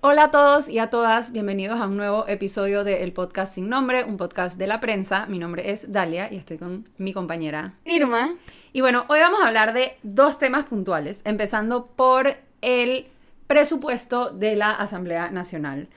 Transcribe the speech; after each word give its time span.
Hola 0.00 0.24
a 0.24 0.30
todos 0.30 0.68
y 0.68 0.78
a 0.78 0.90
todas, 0.90 1.32
bienvenidos 1.32 1.80
a 1.80 1.86
un 1.86 1.96
nuevo 1.96 2.28
episodio 2.28 2.84
de 2.84 3.02
El 3.02 3.12
Podcast 3.12 3.56
Sin 3.56 3.68
Nombre, 3.68 4.04
un 4.04 4.16
podcast 4.16 4.56
de 4.56 4.68
la 4.68 4.78
prensa. 4.78 5.26
Mi 5.26 5.40
nombre 5.40 5.72
es 5.72 5.90
Dalia 5.90 6.32
y 6.32 6.36
estoy 6.36 6.56
con 6.56 6.88
mi 6.98 7.12
compañera 7.12 7.74
Irma. 7.84 8.36
Y 8.72 8.80
bueno, 8.80 9.06
hoy 9.08 9.18
vamos 9.18 9.42
a 9.42 9.48
hablar 9.48 9.72
de 9.72 9.96
dos 10.04 10.38
temas 10.38 10.66
puntuales, 10.66 11.20
empezando 11.24 11.86
por 11.86 12.28
el 12.60 13.08
presupuesto 13.48 14.30
de 14.30 14.56
la 14.56 14.72
Asamblea 14.72 15.30
Nacional. 15.30 15.88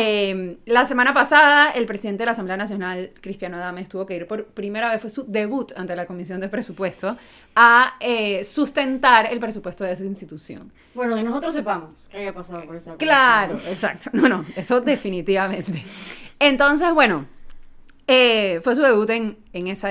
Eh, 0.00 0.58
la 0.64 0.84
semana 0.84 1.12
pasada, 1.12 1.72
el 1.72 1.86
presidente 1.86 2.22
de 2.22 2.26
la 2.26 2.32
Asamblea 2.32 2.56
Nacional, 2.56 3.10
Cristiano 3.20 3.56
Adames, 3.56 3.88
tuvo 3.88 4.06
que 4.06 4.14
ir 4.14 4.28
por 4.28 4.46
primera 4.46 4.88
vez, 4.88 5.00
fue 5.00 5.10
su 5.10 5.24
debut 5.26 5.72
ante 5.76 5.96
la 5.96 6.06
Comisión 6.06 6.40
de 6.40 6.48
Presupuesto, 6.48 7.16
a 7.56 7.94
eh, 7.98 8.44
sustentar 8.44 9.26
el 9.30 9.40
presupuesto 9.40 9.82
de 9.82 9.90
esa 9.90 10.04
institución. 10.04 10.72
Bueno, 10.94 11.16
que 11.16 11.24
nosotros 11.24 11.52
sepamos 11.52 12.06
que 12.12 12.18
haya 12.18 12.32
pasado 12.32 12.64
por 12.64 12.76
esa 12.76 12.94
Claro, 12.94 13.54
exacto. 13.54 14.10
No, 14.12 14.28
no, 14.28 14.44
eso 14.54 14.80
definitivamente. 14.80 15.82
Entonces, 16.38 16.92
bueno, 16.94 17.26
eh, 18.06 18.60
fue 18.62 18.76
su 18.76 18.82
debut 18.82 19.10
en, 19.10 19.36
en 19.52 19.66
esa... 19.66 19.88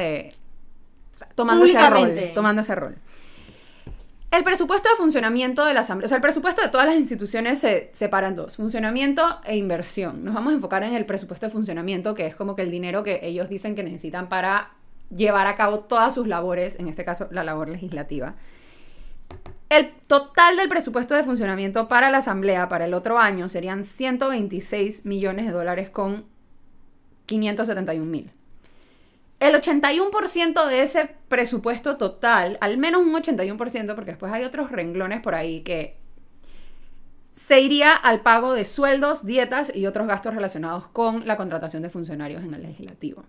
tomando 1.35 1.65
ese 1.65 1.89
rol. 1.89 2.31
Tomando 2.33 2.61
ese 2.61 2.75
rol. 2.75 2.95
El 4.29 4.43
presupuesto 4.43 4.89
de 4.89 4.95
funcionamiento 4.95 5.63
de 5.63 5.73
la 5.73 5.79
Asamblea, 5.79 6.05
o 6.05 6.09
sea, 6.09 6.17
el 6.17 6.21
presupuesto 6.21 6.61
de 6.61 6.67
todas 6.67 6.85
las 6.85 6.97
instituciones 6.97 7.59
se 7.59 7.89
separa 7.93 8.27
en 8.27 8.35
dos, 8.35 8.57
funcionamiento 8.57 9.23
e 9.45 9.55
inversión. 9.55 10.23
Nos 10.25 10.33
vamos 10.33 10.51
a 10.51 10.55
enfocar 10.55 10.83
en 10.83 10.93
el 10.93 11.05
presupuesto 11.05 11.45
de 11.45 11.51
funcionamiento, 11.51 12.13
que 12.13 12.25
es 12.25 12.35
como 12.35 12.55
que 12.55 12.61
el 12.61 12.69
dinero 12.69 13.03
que 13.03 13.21
ellos 13.23 13.47
dicen 13.47 13.73
que 13.73 13.83
necesitan 13.83 14.27
para 14.27 14.71
llevar 15.15 15.47
a 15.47 15.55
cabo 15.55 15.79
todas 15.79 16.13
sus 16.13 16.27
labores, 16.27 16.77
en 16.77 16.89
este 16.89 17.05
caso 17.05 17.27
la 17.31 17.45
labor 17.45 17.69
legislativa. 17.69 18.35
El 19.69 19.91
total 20.07 20.57
del 20.57 20.67
presupuesto 20.67 21.15
de 21.15 21.23
funcionamiento 21.23 21.87
para 21.87 22.09
la 22.09 22.17
Asamblea 22.17 22.67
para 22.67 22.85
el 22.85 22.93
otro 22.93 23.19
año 23.19 23.47
serían 23.47 23.85
126 23.85 25.05
millones 25.05 25.45
de 25.45 25.51
dólares 25.53 25.89
con 25.89 26.25
571 27.27 28.05
mil. 28.05 28.31
El 29.39 29.53
81% 29.53 30.67
de 30.67 30.81
ese 30.81 31.09
presupuesto 31.27 31.97
total, 31.97 32.57
al 32.59 32.77
menos 32.77 33.01
un 33.01 33.13
81%, 33.13 33.93
porque 33.93 34.11
después 34.11 34.31
hay 34.33 34.43
otros 34.43 34.71
renglones 34.71 35.21
por 35.21 35.35
ahí 35.35 35.61
que 35.61 35.97
se 37.31 37.61
iría 37.61 37.93
al 37.93 38.21
pago 38.21 38.53
de 38.53 38.65
sueldos, 38.65 39.23
dietas 39.23 39.71
y 39.75 39.85
otros 39.85 40.07
gastos 40.07 40.33
relacionados 40.33 40.87
con 40.87 41.27
la 41.27 41.37
contratación 41.37 41.83
de 41.83 41.91
funcionarios 41.91 42.43
en 42.43 42.55
el 42.55 42.63
legislativo. 42.63 43.23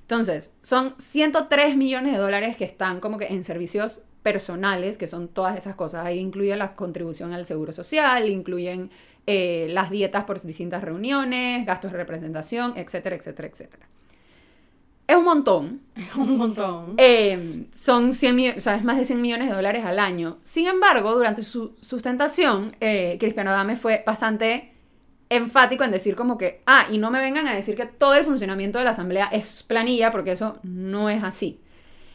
Entonces, 0.00 0.52
son 0.62 0.94
103 0.98 1.76
millones 1.76 2.12
de 2.12 2.18
dólares 2.18 2.56
que 2.56 2.64
están 2.64 3.00
como 3.00 3.18
que 3.18 3.26
en 3.26 3.44
servicios 3.44 4.00
personales, 4.22 4.96
que 4.96 5.06
son 5.06 5.28
todas 5.28 5.56
esas 5.58 5.74
cosas. 5.74 6.06
Ahí 6.06 6.18
incluyen 6.18 6.58
la 6.58 6.74
contribución 6.74 7.34
al 7.34 7.44
seguro 7.44 7.72
social, 7.72 8.28
incluyen 8.28 8.90
eh, 9.26 9.68
las 9.70 9.90
dietas 9.90 10.24
por 10.24 10.40
distintas 10.40 10.82
reuniones, 10.82 11.66
gastos 11.66 11.92
de 11.92 11.98
representación, 11.98 12.72
etcétera, 12.76 13.16
etcétera, 13.16 13.48
etcétera. 13.48 13.86
Es 15.10 15.16
un 15.16 15.24
montón. 15.24 15.80
Es 15.96 16.14
un 16.14 16.38
montón. 16.38 16.94
Eh, 16.96 17.66
son 17.72 18.12
100 18.12 18.58
o 18.58 18.60
sea, 18.60 18.76
es 18.76 18.84
más 18.84 18.96
de 18.96 19.04
100 19.04 19.20
millones 19.20 19.48
de 19.48 19.56
dólares 19.56 19.84
al 19.84 19.98
año. 19.98 20.38
Sin 20.44 20.68
embargo, 20.68 21.12
durante 21.16 21.42
su 21.42 21.74
sustentación, 21.80 22.76
eh, 22.80 23.16
Cristiano 23.18 23.50
Dame 23.50 23.74
fue 23.74 24.04
bastante 24.06 24.72
enfático 25.28 25.82
en 25.82 25.90
decir 25.90 26.14
como 26.14 26.38
que, 26.38 26.62
ah, 26.64 26.86
y 26.92 26.98
no 26.98 27.10
me 27.10 27.18
vengan 27.18 27.48
a 27.48 27.56
decir 27.56 27.74
que 27.74 27.86
todo 27.86 28.14
el 28.14 28.24
funcionamiento 28.24 28.78
de 28.78 28.84
la 28.84 28.92
Asamblea 28.92 29.28
es 29.32 29.64
planilla, 29.64 30.12
porque 30.12 30.30
eso 30.30 30.58
no 30.62 31.10
es 31.10 31.24
así. 31.24 31.58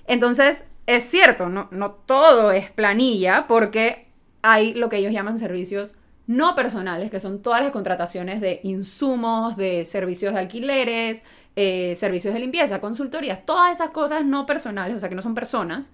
Entonces, 0.07 0.63
es 0.87 1.03
cierto, 1.03 1.49
no, 1.49 1.67
no 1.71 1.91
todo 1.91 2.53
es 2.53 2.71
planilla, 2.71 3.45
porque 3.45 4.07
hay 4.41 4.73
lo 4.73 4.87
que 4.87 4.97
ellos 4.99 5.11
llaman 5.11 5.37
servicios 5.37 5.95
no 6.27 6.55
personales, 6.55 7.11
que 7.11 7.19
son 7.19 7.41
todas 7.41 7.61
las 7.61 7.71
contrataciones 7.71 8.39
de 8.39 8.61
insumos, 8.63 9.57
de 9.57 9.83
servicios 9.83 10.33
de 10.33 10.39
alquileres, 10.39 11.23
eh, 11.55 11.95
servicios 11.95 12.33
de 12.33 12.39
limpieza, 12.39 12.81
consultorías, 12.81 13.45
todas 13.45 13.73
esas 13.73 13.89
cosas 13.91 14.25
no 14.25 14.45
personales, 14.45 14.97
o 14.97 14.99
sea, 14.99 15.09
que 15.09 15.15
no 15.15 15.21
son 15.21 15.35
personas, 15.35 15.91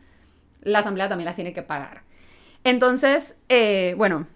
la 0.62 0.80
asamblea 0.80 1.08
también 1.08 1.26
las 1.26 1.36
tiene 1.36 1.54
que 1.54 1.62
pagar. 1.62 2.04
Entonces, 2.64 3.38
eh, 3.50 3.94
bueno, 3.98 4.28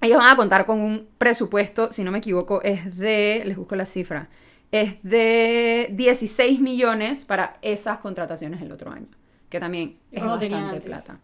ellos 0.00 0.18
van 0.18 0.30
a 0.30 0.36
contar 0.36 0.66
con 0.66 0.80
un 0.80 1.08
presupuesto, 1.18 1.92
si 1.92 2.04
no 2.04 2.12
me 2.12 2.18
equivoco, 2.18 2.62
es 2.62 2.96
de, 2.96 3.42
les 3.46 3.56
busco 3.56 3.76
la 3.76 3.86
cifra, 3.86 4.28
es 4.72 5.02
de 5.02 5.88
16 5.92 6.60
millones 6.60 7.24
para 7.24 7.56
esas 7.62 7.98
contrataciones 7.98 8.60
el 8.60 8.72
otro 8.72 8.90
año, 8.90 9.08
que 9.48 9.60
también 9.60 9.98
es 10.12 10.24
bastante 10.24 10.80
plata. 10.80 11.18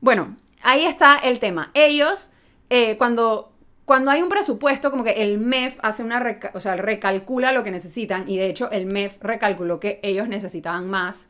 Bueno, 0.00 0.36
ahí 0.62 0.84
está 0.84 1.18
el 1.18 1.38
tema. 1.38 1.70
Ellos, 1.74 2.30
eh, 2.70 2.96
cuando 2.96 3.52
cuando 3.88 4.10
hay 4.10 4.20
un 4.20 4.28
presupuesto, 4.28 4.90
como 4.90 5.02
que 5.02 5.12
el 5.12 5.38
MEF 5.38 5.78
hace 5.80 6.02
una, 6.02 6.22
o 6.52 6.60
sea, 6.60 6.76
recalcula 6.76 7.52
lo 7.52 7.64
que 7.64 7.70
necesitan 7.70 8.28
y 8.28 8.36
de 8.36 8.50
hecho 8.50 8.70
el 8.70 8.84
MEF 8.84 9.16
recalculó 9.22 9.80
que 9.80 9.98
ellos 10.02 10.28
necesitaban 10.28 10.90
más 10.90 11.26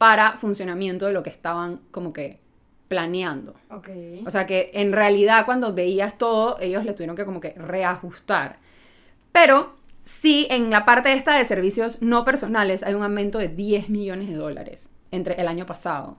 para 0.00 0.32
funcionamiento 0.36 1.06
de 1.06 1.12
lo 1.12 1.22
que 1.22 1.30
estaban 1.30 1.78
como 1.92 2.12
que 2.12 2.40
planeando. 2.88 3.54
O 4.26 4.32
sea 4.32 4.46
que 4.46 4.72
en 4.74 4.90
realidad 4.90 5.44
cuando 5.46 5.74
veías 5.74 6.18
todo, 6.18 6.58
ellos 6.58 6.84
le 6.84 6.92
tuvieron 6.92 7.14
que 7.14 7.24
como 7.24 7.38
que 7.38 7.52
reajustar. 7.52 8.58
Pero 9.30 9.76
sí, 10.00 10.48
en 10.50 10.70
la 10.70 10.84
parte 10.84 11.12
esta 11.12 11.38
de 11.38 11.44
servicios 11.44 12.02
no 12.02 12.24
personales 12.24 12.82
hay 12.82 12.94
un 12.94 13.04
aumento 13.04 13.38
de 13.38 13.46
10 13.46 13.90
millones 13.90 14.28
de 14.28 14.34
dólares 14.34 14.90
entre 15.12 15.40
el 15.40 15.46
año 15.46 15.66
pasado 15.66 16.18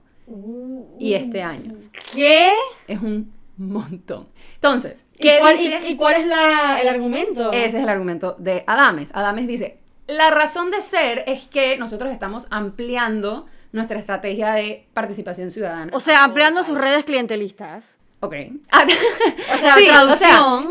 y 0.98 1.12
este 1.12 1.42
año. 1.42 1.74
¿Qué? 2.14 2.54
Es 2.88 3.02
un 3.02 3.43
montón. 3.56 4.28
Entonces, 4.54 5.04
¿qué 5.18 5.36
¿Y 5.36 5.40
cuál, 5.40 5.56
dice? 5.56 5.88
¿y, 5.88 5.96
cuál 5.96 6.14
es 6.14 6.24
el 6.24 6.88
argumento? 6.88 7.52
Ese 7.52 7.78
es 7.78 7.82
el 7.82 7.88
argumento 7.88 8.36
de 8.38 8.64
Adames. 8.66 9.10
Adames 9.14 9.46
dice, 9.46 9.78
la 10.06 10.30
razón 10.30 10.70
de 10.70 10.80
ser 10.80 11.24
es 11.26 11.46
que 11.48 11.76
nosotros 11.78 12.12
estamos 12.12 12.46
ampliando 12.50 13.46
nuestra 13.72 13.98
estrategia 13.98 14.52
de 14.52 14.86
participación 14.94 15.50
ciudadana. 15.50 15.90
O 15.94 16.00
sea, 16.00 16.24
ampliando 16.24 16.62
sus 16.62 16.78
redes 16.78 17.04
clientelistas. 17.04 17.84
Ok. 18.20 18.34
o 19.54 19.58
sea, 19.58 19.74
traducción. 19.74 20.68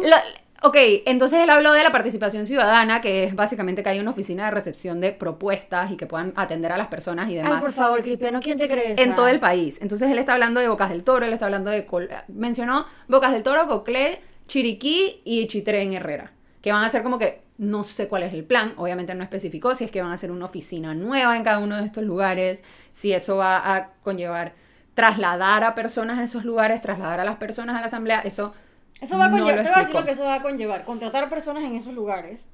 Ok, 0.65 0.77
entonces 1.05 1.41
él 1.41 1.49
habló 1.49 1.73
de 1.73 1.83
la 1.83 1.91
participación 1.91 2.45
ciudadana, 2.45 3.01
que 3.01 3.25
es 3.25 3.35
básicamente 3.35 3.83
que 3.83 3.89
hay 3.89 3.99
una 3.99 4.11
oficina 4.11 4.45
de 4.45 4.51
recepción 4.51 5.01
de 5.01 5.11
propuestas 5.11 5.91
y 5.91 5.97
que 5.97 6.07
puedan 6.07 6.31
atender 6.37 6.71
a 6.71 6.77
las 6.77 6.87
personas 6.87 7.29
y 7.29 7.35
demás. 7.35 7.55
Ay, 7.55 7.59
por 7.59 7.73
favor, 7.73 8.01
Cristiano, 8.01 8.39
¿quién 8.41 8.57
te 8.57 8.69
crees? 8.69 8.97
En 8.97 9.13
todo 9.13 9.27
el 9.27 9.41
país. 9.41 9.81
Entonces 9.81 10.09
él 10.09 10.17
está 10.17 10.35
hablando 10.35 10.61
de 10.61 10.69
Bocas 10.69 10.89
del 10.89 11.03
Toro, 11.03 11.25
él 11.25 11.33
está 11.33 11.47
hablando 11.47 11.69
de... 11.69 11.85
Mencionó 12.29 12.85
Bocas 13.09 13.33
del 13.33 13.43
Toro, 13.43 13.67
Coclé, 13.67 14.21
Chiriquí 14.47 15.21
y 15.25 15.47
Chitré 15.47 15.81
en 15.81 15.93
Herrera, 15.93 16.31
que 16.61 16.71
van 16.71 16.85
a 16.85 16.89
ser 16.89 17.03
como 17.03 17.19
que... 17.19 17.43
No 17.57 17.83
sé 17.83 18.07
cuál 18.07 18.23
es 18.23 18.33
el 18.33 18.45
plan, 18.45 18.73
obviamente 18.77 19.13
no 19.13 19.21
especificó 19.21 19.75
si 19.75 19.83
es 19.83 19.91
que 19.91 20.01
van 20.01 20.11
a 20.11 20.15
hacer 20.15 20.31
una 20.31 20.45
oficina 20.45 20.95
nueva 20.95 21.37
en 21.37 21.43
cada 21.43 21.59
uno 21.59 21.77
de 21.77 21.85
estos 21.85 22.03
lugares, 22.03 22.63
si 22.91 23.13
eso 23.13 23.37
va 23.37 23.75
a 23.75 23.89
conllevar 24.01 24.53
trasladar 24.93 25.63
a 25.63 25.75
personas 25.75 26.19
a 26.19 26.23
esos 26.23 26.45
lugares, 26.45 26.81
trasladar 26.81 27.19
a 27.19 27.25
las 27.25 27.37
personas 27.37 27.75
a 27.75 27.79
la 27.79 27.85
asamblea, 27.87 28.21
eso 28.21 28.53
eso 29.01 29.17
va 29.17 29.25
a 29.25 29.31
conllevar, 29.31 29.63
te 29.63 29.69
voy 29.69 29.73
a 29.73 29.79
decir 29.79 29.95
lo 29.95 30.05
que 30.05 30.11
eso 30.11 30.23
va 30.23 30.35
a 30.35 30.41
conllevar, 30.41 30.85
contratar 30.85 31.29
personas 31.29 31.63
en 31.63 31.75
esos 31.75 31.93
lugares. 31.93 32.45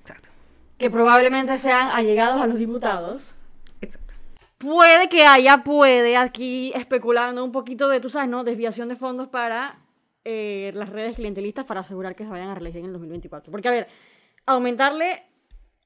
Exacto. 0.00 0.28
Que 0.78 0.90
probablemente 0.90 1.56
sean 1.58 1.90
allegados 1.92 2.40
a 2.40 2.46
los 2.46 2.58
diputados. 2.58 3.22
Exacto. 3.80 4.14
Puede 4.58 5.08
que 5.08 5.24
haya, 5.24 5.64
puede, 5.64 6.16
aquí 6.16 6.72
especulando 6.74 7.44
un 7.44 7.52
poquito 7.52 7.88
de, 7.88 8.00
tú 8.00 8.10
sabes, 8.10 8.28
¿no? 8.28 8.44
Desviación 8.44 8.88
de 8.88 8.96
fondos 8.96 9.28
para 9.28 9.78
eh, 10.24 10.72
las 10.74 10.88
redes 10.88 11.16
clientelistas 11.16 11.66
para 11.66 11.80
asegurar 11.80 12.14
que 12.14 12.24
se 12.24 12.30
vayan 12.30 12.48
a 12.48 12.54
reelegir 12.54 12.80
en 12.80 12.86
el 12.86 12.92
2024. 12.92 13.50
Porque, 13.50 13.68
a 13.68 13.70
ver, 13.70 13.88
aumentarle 14.46 15.22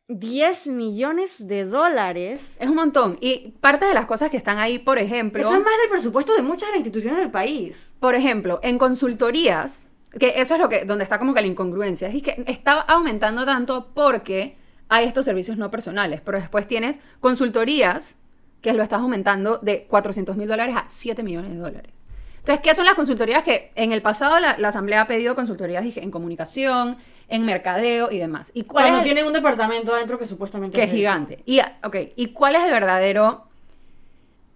10 0.09 0.69
millones 0.69 1.47
de 1.47 1.65
dólares. 1.65 2.57
Es 2.59 2.69
un 2.69 2.77
montón. 2.77 3.19
Y 3.21 3.51
parte 3.61 3.85
de 3.85 3.95
las 3.95 4.07
cosas 4.07 4.31
que 4.31 4.39
están 4.39 4.59
ahí, 4.59 4.79
por 4.79 4.99
ejemplo. 4.99 5.41
Eso 5.41 5.55
es 5.55 5.63
más 5.63 5.77
del 5.83 5.91
presupuesto 5.91 6.35
de 6.35 6.43
muchas 6.43 6.69
de 6.69 6.73
las 6.73 6.79
instituciones 6.79 7.19
del 7.19 7.31
país. 7.31 7.93
Por 8.01 8.15
ejemplo, 8.15 8.59
en 8.63 8.79
consultorías, 8.79 9.91
que 10.19 10.35
eso 10.37 10.55
es 10.55 10.61
lo 10.61 10.69
que, 10.69 10.85
donde 10.85 11.05
está 11.05 11.19
como 11.19 11.35
que 11.35 11.41
la 11.41 11.47
incongruencia, 11.47 12.09
es 12.09 12.23
que 12.23 12.45
está 12.47 12.81
aumentando 12.81 13.45
tanto 13.45 13.89
porque 13.95 14.57
hay 14.89 15.07
estos 15.07 15.25
servicios 15.25 15.59
no 15.59 15.71
personales, 15.71 16.21
pero 16.21 16.39
después 16.39 16.67
tienes 16.67 16.99
consultorías 17.21 18.17
que 18.63 18.73
lo 18.73 18.83
estás 18.83 19.01
aumentando 19.01 19.59
de 19.59 19.85
400 19.85 20.37
mil 20.37 20.49
dólares 20.49 20.75
a 20.77 20.85
7 20.89 21.23
millones 21.23 21.53
de 21.53 21.59
dólares. 21.59 21.93
Entonces, 22.39 22.63
¿qué 22.63 22.75
son 22.75 22.87
las 22.87 22.95
consultorías 22.95 23.43
que 23.43 23.73
en 23.75 23.93
el 23.93 24.01
pasado 24.01 24.39
la, 24.41 24.53
Asamblea 24.69 25.03
ha 25.03 25.07
pedido 25.07 25.35
consultorías 25.35 25.85
en 25.97 26.11
comunicación, 26.11 26.97
en 27.29 27.45
mercadeo 27.45 28.11
y 28.11 28.19
demás? 28.19 28.51
¿Y 28.55 28.65
cuál 28.65 28.87
Cuando 28.87 29.03
tienen 29.03 29.27
un 29.27 29.35
departamento 29.35 29.95
adentro 29.95 30.19
que 30.19 30.27
supuestamente 30.27 30.75
que 30.75 30.85
es 30.85 30.91
gigante. 30.91 31.43
Y, 31.45 31.61
okay, 31.85 32.15
¿Y 32.17 32.29
cuál 32.29 32.57
es 32.57 32.63
el 32.63 32.71
verdadero... 32.71 33.45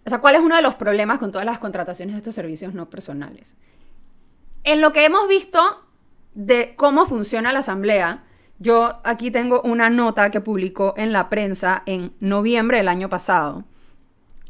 O 0.04 0.10
sea, 0.10 0.20
¿cuál 0.20 0.34
es 0.34 0.40
uno 0.40 0.56
de 0.56 0.62
los 0.62 0.74
problemas 0.74 1.18
con 1.18 1.30
todas 1.30 1.44
las 1.44 1.58
contrataciones 1.58 2.14
de 2.14 2.18
estos 2.18 2.34
servicios 2.34 2.72
no 2.74 2.88
personales? 2.88 3.54
En 4.64 4.80
lo 4.80 4.92
que 4.92 5.04
hemos 5.04 5.28
visto 5.28 5.60
de 6.34 6.74
cómo 6.76 7.06
funciona 7.06 7.52
la 7.52 7.60
asamblea, 7.60 8.24
yo 8.58 9.00
aquí 9.02 9.32
tengo 9.32 9.60
una 9.62 9.90
nota 9.90 10.30
que 10.30 10.40
publicó 10.40 10.94
en 10.96 11.12
la 11.12 11.28
prensa 11.28 11.82
en 11.84 12.12
noviembre 12.20 12.76
del 12.76 12.88
año 12.88 13.08
pasado. 13.08 13.64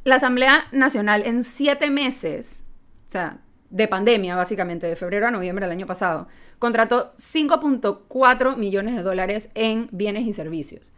La 0.05 0.17
Asamblea 0.17 0.67
Nacional 0.70 1.23
en 1.25 1.44
siete 1.44 1.91
meses, 1.91 2.64
o 3.06 3.11
sea, 3.11 3.38
de 3.70 3.88
pandemia, 3.88 4.37
básicamente, 4.37 4.87
de 4.87 4.97
febrero 4.97 5.29
a 5.29 5.31
noviembre 5.31 5.64
del 5.64 5.73
año 5.73 5.87
pasado, 5.87 6.29
contrató 6.58 7.15
5.4 7.17 8.56
millones 8.56 8.97
de 8.97 9.03
dólares 9.03 9.49
en 9.55 9.88
bienes 9.93 10.26
y 10.26 10.35
servicios. 10.35 10.93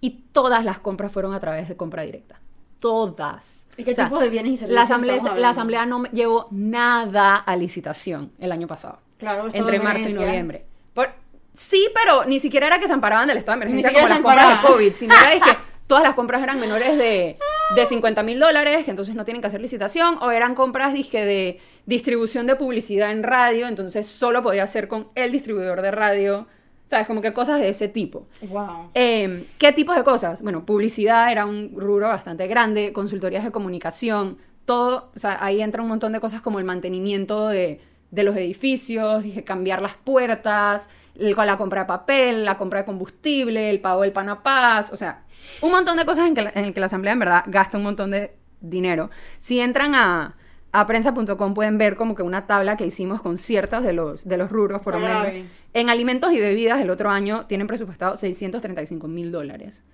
Y 0.00 0.26
todas 0.32 0.64
las 0.64 0.78
compras 0.78 1.10
fueron 1.10 1.34
a 1.34 1.40
través 1.40 1.68
de 1.68 1.76
compra 1.76 2.02
directa. 2.02 2.40
Todas. 2.80 3.66
¿Y 3.76 3.84
qué 3.84 3.92
O 3.92 3.94
sea, 3.94 4.06
tipo 4.06 4.18
de 4.18 4.28
bienes 4.28 4.52
y 4.52 4.56
servicios 4.58 4.74
La 4.74 4.82
asamblea, 4.82 5.18
la 5.36 5.48
asamblea 5.50 5.86
no 5.86 6.04
llevó 6.06 6.46
nada 6.50 7.36
a 7.36 7.56
licitación 7.56 8.32
el 8.38 8.52
año 8.52 8.66
pasado 8.66 8.98
Claro, 9.18 9.48
es 9.48 9.54
entre 9.54 9.78
marzo 9.78 10.08
y 10.08 10.14
noviembre. 10.14 10.64
Por- 10.94 11.10
sí, 11.54 11.88
pero 11.94 12.24
ni 12.24 12.40
siquiera 12.40 12.66
era 12.66 12.78
que 12.78 12.86
se 12.86 12.92
amparaban 12.94 13.28
del 13.28 13.36
estado 13.36 13.58
de 13.58 13.66
emergencia 13.66 13.92
como 13.92 14.08
las 14.08 14.20
compras 14.20 14.62
de. 14.62 14.68
COVID, 14.68 14.94
sino 14.94 15.14
era 15.14 15.30
de 15.34 15.40
que 15.40 15.56
todas 15.86 16.02
las 16.02 16.14
compras 16.14 16.42
eran 16.42 16.58
menores 16.58 16.96
de, 16.96 17.36
de 17.76 17.86
50 17.86 18.22
mil 18.22 18.40
dólares, 18.40 18.84
que 18.84 18.90
entonces 18.90 19.14
no 19.14 19.24
tienen 19.24 19.40
que 19.42 19.48
hacer 19.48 19.60
licitación, 19.60 20.18
o 20.22 20.30
eran 20.30 20.54
compras 20.54 20.94
dizque, 20.94 21.24
de 21.24 21.60
distribución 21.84 22.46
de 22.46 22.56
publicidad 22.56 23.10
en 23.10 23.22
radio, 23.22 23.66
entonces 23.68 24.06
solo 24.06 24.42
podía 24.42 24.62
hacer 24.62 24.88
con 24.88 25.08
el 25.14 25.32
distribuidor 25.32 25.82
de 25.82 25.90
radio, 25.90 26.46
¿sabes? 26.90 27.06
Como 27.06 27.22
que 27.22 27.32
cosas 27.32 27.60
de 27.60 27.68
ese 27.68 27.86
tipo. 27.86 28.26
Wow. 28.42 28.90
Eh, 28.94 29.46
¿Qué 29.58 29.72
tipos 29.72 29.94
de 29.94 30.02
cosas? 30.02 30.42
Bueno, 30.42 30.66
publicidad 30.66 31.30
era 31.30 31.46
un 31.46 31.72
rubro 31.76 32.08
bastante 32.08 32.48
grande, 32.48 32.92
consultorías 32.92 33.44
de 33.44 33.52
comunicación, 33.52 34.38
todo, 34.66 35.10
o 35.14 35.18
sea, 35.18 35.38
ahí 35.42 35.62
entra 35.62 35.82
un 35.82 35.88
montón 35.88 36.12
de 36.12 36.20
cosas 36.20 36.40
como 36.40 36.58
el 36.58 36.64
mantenimiento 36.64 37.46
de, 37.48 37.80
de 38.10 38.22
los 38.24 38.36
edificios, 38.36 39.22
dije, 39.22 39.44
cambiar 39.44 39.80
las 39.82 39.94
puertas, 39.94 40.88
el- 41.16 41.36
la 41.36 41.56
compra 41.56 41.82
de 41.82 41.86
papel, 41.86 42.44
la 42.44 42.56
compra 42.58 42.80
de 42.80 42.84
combustible, 42.86 43.70
el 43.70 43.80
pago 43.80 44.02
del 44.02 44.12
panapaz, 44.12 44.92
o 44.92 44.96
sea, 44.96 45.22
un 45.62 45.70
montón 45.70 45.96
de 45.96 46.04
cosas 46.04 46.26
en 46.28 46.34
que, 46.34 46.50
en 46.54 46.72
que 46.74 46.80
la 46.80 46.86
asamblea 46.86 47.12
en 47.12 47.18
verdad 47.20 47.44
gasta 47.46 47.78
un 47.78 47.84
montón 47.84 48.10
de 48.10 48.34
dinero. 48.60 49.10
Si 49.38 49.60
entran 49.60 49.94
a, 49.94 50.36
a 50.72 50.86
prensa.com 50.86 51.54
pueden 51.54 51.78
ver 51.78 51.96
como 51.96 52.14
que 52.14 52.22
una 52.22 52.46
tabla 52.46 52.76
que 52.76 52.86
hicimos 52.86 53.20
con 53.20 53.38
ciertos 53.38 53.82
de 53.82 53.92
los, 53.92 54.26
de 54.28 54.36
los 54.36 54.50
rubros, 54.50 54.82
por 54.82 54.94
lo 54.94 55.00
menos. 55.00 55.26
En 55.74 55.88
alimentos 55.90 56.32
y 56.32 56.38
bebidas 56.40 56.80
el 56.80 56.90
otro 56.90 57.10
año 57.10 57.46
tienen 57.46 57.66
presupuestado 57.66 58.16
635 58.16 59.08
mil 59.08 59.32
dólares. 59.32 59.84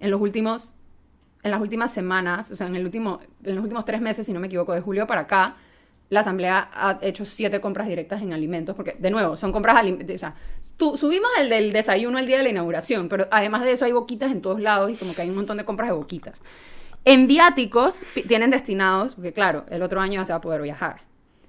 En 0.00 0.10
los 0.10 0.20
últimos, 0.20 0.74
en 1.44 1.52
las 1.52 1.60
últimas 1.60 1.92
semanas, 1.92 2.50
o 2.50 2.56
sea, 2.56 2.66
en, 2.66 2.74
el 2.76 2.84
último, 2.84 3.20
en 3.44 3.54
los 3.54 3.62
últimos 3.62 3.84
tres 3.84 4.00
meses, 4.00 4.26
si 4.26 4.32
no 4.32 4.40
me 4.40 4.48
equivoco, 4.48 4.72
de 4.72 4.80
julio 4.80 5.06
para 5.06 5.22
acá, 5.22 5.56
la 6.08 6.20
Asamblea 6.20 6.68
ha 6.74 6.98
hecho 7.00 7.24
siete 7.24 7.60
compras 7.60 7.86
directas 7.88 8.20
en 8.22 8.32
alimentos, 8.32 8.74
porque, 8.76 8.96
de 8.98 9.10
nuevo, 9.10 9.36
son 9.36 9.50
compras. 9.52 9.76
O 9.84 10.18
sea, 10.18 10.34
tú- 10.76 10.96
subimos 10.96 11.30
el 11.38 11.48
del 11.48 11.72
desayuno 11.72 12.18
el 12.18 12.26
día 12.26 12.36
de 12.38 12.42
la 12.42 12.50
inauguración, 12.50 13.08
pero 13.08 13.28
además 13.30 13.62
de 13.62 13.72
eso 13.72 13.84
hay 13.84 13.92
boquitas 13.92 14.30
en 14.32 14.42
todos 14.42 14.60
lados 14.60 14.90
y 14.90 14.96
como 14.96 15.14
que 15.14 15.22
hay 15.22 15.30
un 15.30 15.36
montón 15.36 15.56
de 15.56 15.64
compras 15.64 15.88
de 15.88 15.94
boquitas. 15.96 16.40
En 17.04 17.26
viáticos 17.26 18.02
tienen 18.28 18.50
destinados, 18.50 19.14
porque 19.16 19.32
claro, 19.32 19.64
el 19.70 19.82
otro 19.82 20.00
año 20.00 20.20
ya 20.20 20.24
se 20.24 20.32
va 20.32 20.38
a 20.38 20.40
poder 20.40 20.62
viajar. 20.62 21.02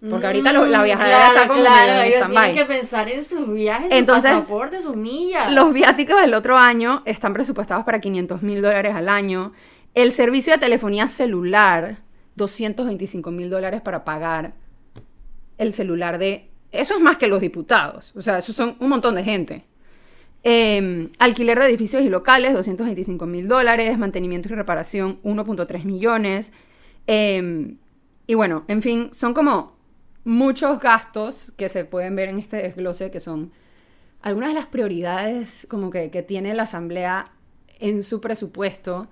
Porque 0.10 0.26
ahorita 0.28 0.52
lo- 0.52 0.66
la 0.66 0.82
Mm, 0.82 0.84
viajadera 0.84 1.18
claro, 1.18 1.34
está 1.36 1.48
como 1.48 1.60
claro, 1.62 1.76
medio 1.94 1.94
en 2.02 2.08
ellos 2.08 2.30
tienen 2.30 2.56
que 2.56 2.66
pensar 2.66 3.08
en 3.10 3.24
sus 3.24 3.54
viajes, 3.54 3.88
Entonces, 3.92 4.32
sus 4.32 4.40
pasaportes, 4.42 4.84
sus 4.84 4.96
millas. 4.98 5.54
Los 5.54 5.74
viáticos 5.74 6.20
del 6.20 6.34
otro 6.34 6.58
año 6.58 7.04
están 7.06 7.32
presupuestados 7.32 7.86
para 7.86 8.02
500 8.02 8.42
mil 8.44 8.62
dólares 8.62 8.94
al 8.96 9.08
año. 9.08 9.54
El 9.94 10.12
servicio 10.12 10.52
de 10.54 10.60
telefonía 10.60 11.08
celular, 11.08 11.98
225 12.36 13.32
mil 13.32 13.50
dólares 13.50 13.82
para 13.82 14.04
pagar 14.04 14.54
el 15.58 15.72
celular 15.74 16.18
de... 16.18 16.50
Eso 16.72 16.96
es 16.96 17.00
más 17.02 17.16
que 17.18 17.28
los 17.28 17.40
diputados. 17.40 18.12
O 18.16 18.22
sea, 18.22 18.40
eso 18.40 18.52
son 18.52 18.76
un 18.80 18.90
montón 18.90 19.16
de 19.16 19.24
gente. 19.24 19.64
Eh, 20.44 21.10
alquiler 21.20 21.58
de 21.60 21.66
edificios 21.66 22.04
y 22.04 22.10
locales, 22.10 22.54
225 22.54 23.26
mil 23.26 23.48
dólares. 23.48 23.98
Mantenimiento 23.98 24.50
y 24.50 24.56
reparación, 24.56 25.20
1.3 25.24 25.86
millones. 25.86 26.52
Eh, 27.08 27.76
y 28.28 28.36
bueno, 28.36 28.64
en 28.68 28.82
fin, 28.82 29.10
son 29.14 29.34
como 29.34 29.76
muchos 30.24 30.80
gastos 30.80 31.52
que 31.58 31.70
se 31.70 31.86
pueden 31.86 32.16
ver 32.16 32.30
en 32.30 32.40
este 32.40 32.58
desglose 32.58 33.12
que 33.12 33.20
son 33.20 33.52
algunas 34.22 34.50
de 34.50 34.56
las 34.56 34.68
prioridades 34.68 35.68
como 35.70 35.90
que, 35.90 36.10
que 36.10 36.24
tiene 36.24 36.54
la 36.54 36.64
Asamblea 36.64 37.26
en 37.80 38.04
su 38.04 38.22
presupuesto. 38.22 39.10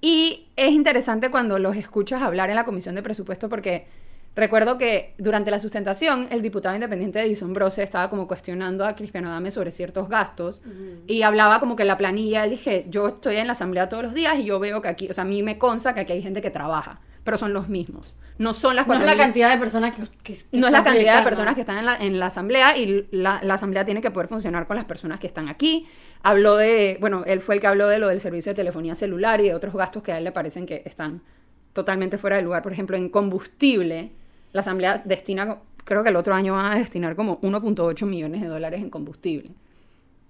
Y 0.00 0.48
es 0.56 0.72
interesante 0.72 1.30
cuando 1.30 1.58
los 1.58 1.76
escuchas 1.76 2.22
hablar 2.22 2.50
en 2.50 2.56
la 2.56 2.64
Comisión 2.64 2.94
de 2.94 3.02
Presupuesto 3.02 3.48
porque 3.48 3.86
recuerdo 4.36 4.78
que 4.78 5.14
durante 5.18 5.50
la 5.50 5.58
sustentación 5.58 6.26
el 6.30 6.42
diputado 6.42 6.74
independiente 6.74 7.20
Edison 7.20 7.52
Brose 7.52 7.82
estaba 7.82 8.10
como 8.10 8.26
cuestionando 8.26 8.84
a 8.84 8.94
Cristiano 8.96 9.28
Adame 9.30 9.50
sobre 9.50 9.70
ciertos 9.70 10.08
gastos 10.08 10.60
y 11.06 11.22
hablaba 11.22 11.60
como 11.60 11.76
que 11.76 11.84
la 11.84 11.96
planilla, 11.96 12.44
él 12.44 12.50
dije, 12.50 12.86
yo 12.88 13.08
estoy 13.08 13.36
en 13.36 13.46
la 13.46 13.52
Asamblea 13.52 13.88
todos 13.88 14.02
los 14.02 14.14
días 14.14 14.38
y 14.38 14.44
yo 14.44 14.58
veo 14.58 14.82
que 14.82 14.88
aquí, 14.88 15.08
o 15.08 15.12
sea, 15.14 15.22
a 15.22 15.26
mí 15.26 15.42
me 15.42 15.58
consta 15.58 15.94
que 15.94 16.00
aquí 16.00 16.12
hay 16.12 16.22
gente 16.22 16.42
que 16.42 16.50
trabaja, 16.50 17.00
pero 17.22 17.36
son 17.36 17.52
los 17.52 17.68
mismos. 17.68 18.14
No 18.36 18.52
son 18.52 18.74
las 18.74 18.88
no 18.88 18.94
es 18.94 19.00
la 19.00 19.14
4.000 19.14 19.16
cantidad 19.18 19.50
de 19.50 19.58
personas 19.58 19.94
que, 19.94 20.02
que- 20.24 20.34
que 20.34 20.58
no 20.58 20.66
es 20.66 20.72
la 20.72 20.82
cantidad 20.82 21.18
de 21.18 21.22
personas 21.24 21.54
que 21.54 21.60
están 21.60 21.78
en 21.78 21.86
la, 21.86 21.96
en 21.96 22.18
la 22.18 22.26
asamblea 22.26 22.76
y 22.76 23.06
la, 23.12 23.38
la 23.44 23.54
asamblea 23.54 23.84
tiene 23.84 24.02
que 24.02 24.10
poder 24.10 24.28
funcionar 24.28 24.66
con 24.66 24.74
las 24.76 24.84
personas 24.86 25.20
que 25.20 25.28
están 25.28 25.48
aquí. 25.48 25.86
Habló 26.24 26.56
de, 26.56 26.96
bueno, 27.00 27.22
él 27.26 27.40
fue 27.40 27.54
el 27.54 27.60
que 27.60 27.68
habló 27.68 27.86
de 27.86 28.00
lo 28.00 28.08
del 28.08 28.18
servicio 28.20 28.50
de 28.50 28.56
telefonía 28.56 28.96
celular 28.96 29.40
y 29.40 29.44
de 29.44 29.54
otros 29.54 29.72
gastos 29.74 30.02
que 30.02 30.10
a 30.10 30.18
él 30.18 30.24
le 30.24 30.32
parecen 30.32 30.66
que 30.66 30.82
están 30.84 31.22
totalmente 31.72 32.18
fuera 32.18 32.34
de 32.36 32.42
lugar. 32.42 32.62
Por 32.62 32.72
ejemplo, 32.72 32.96
en 32.96 33.08
combustible, 33.08 34.10
la 34.54 34.60
asamblea 34.60 35.02
destina, 35.04 35.58
creo 35.84 36.02
que 36.02 36.08
el 36.08 36.16
otro 36.16 36.34
año 36.34 36.54
van 36.54 36.72
a 36.72 36.76
destinar 36.76 37.14
como 37.16 37.38
1.8 37.42 38.06
millones 38.06 38.40
de 38.40 38.46
dólares 38.48 38.80
en 38.80 38.88
combustible. 38.88 39.50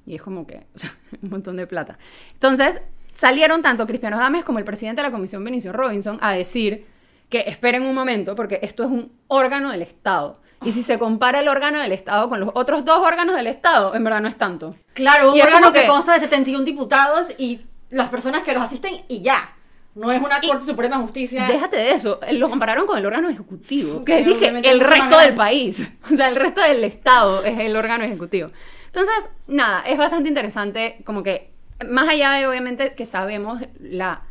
Y 0.06 0.16
es 0.16 0.22
como 0.22 0.46
que, 0.46 0.66
o 0.74 0.78
sea, 0.78 0.92
un 1.22 1.30
montón 1.30 1.56
de 1.56 1.66
plata. 1.68 1.98
Entonces, 2.32 2.80
salieron 3.14 3.62
tanto 3.62 3.86
Cristiano 3.86 4.18
Dames 4.18 4.42
como 4.44 4.58
el 4.58 4.64
presidente 4.64 5.02
de 5.02 5.08
la 5.08 5.12
comisión, 5.12 5.44
Benicio 5.44 5.72
Robinson, 5.72 6.18
a 6.20 6.32
decir 6.32 6.86
que 7.28 7.44
esperen 7.46 7.82
un 7.84 7.94
momento, 7.94 8.34
porque 8.34 8.58
esto 8.62 8.82
es 8.82 8.90
un 8.90 9.12
órgano 9.28 9.70
del 9.70 9.82
Estado. 9.82 10.40
Y 10.64 10.72
si 10.72 10.82
se 10.82 10.98
compara 10.98 11.40
el 11.40 11.48
órgano 11.48 11.78
del 11.80 11.92
Estado 11.92 12.28
con 12.30 12.40
los 12.40 12.48
otros 12.54 12.84
dos 12.86 13.00
órganos 13.00 13.36
del 13.36 13.46
Estado, 13.46 13.94
en 13.94 14.02
verdad 14.04 14.22
no 14.22 14.28
es 14.28 14.36
tanto. 14.38 14.74
Claro, 14.94 15.32
un 15.32 15.36
Y 15.36 15.42
órgano 15.42 15.72
que- 15.72 15.86
consta 15.86 16.14
de 16.14 16.20
71 16.20 16.64
diputados 16.64 17.28
y 17.36 17.60
las 17.90 18.08
personas 18.08 18.42
que 18.44 18.54
los 18.54 18.62
asisten 18.62 18.94
y 19.08 19.20
ya. 19.20 19.54
No 19.94 20.10
es 20.10 20.20
una 20.20 20.38
Y- 20.42 20.48
Corte 20.48 20.66
Suprema 20.66 20.96
de 20.98 21.02
Justicia. 21.04 21.46
Déjate 21.46 21.76
de 21.76 21.90
eso, 21.92 22.18
lo 22.32 22.48
compararon 22.50 22.86
con 22.86 22.98
el 22.98 23.06
órgano 23.06 23.28
ejecutivo, 23.28 24.04
que 24.04 24.22
dije, 24.24 24.48
el 24.64 24.80
resto 24.80 25.18
del 25.18 25.34
país, 25.34 25.88
o 26.12 26.16
sea, 26.16 26.28
el 26.28 26.36
resto 26.36 26.60
del 26.60 26.82
Estado 26.84 27.44
es 27.44 27.58
el 27.60 27.76
órgano 27.76 28.02
ejecutivo. 28.04 28.50
Entonces, 28.86 29.30
nada, 29.46 29.82
es 29.82 29.96
bastante 29.98 30.28
interesante, 30.28 30.98
como 31.04 31.22
que, 31.22 31.50
más 31.88 32.08
allá 32.08 32.32
de 32.32 32.46
obviamente 32.46 32.94
que 32.94 33.06
sabemos 33.06 33.60
la, 33.80 34.22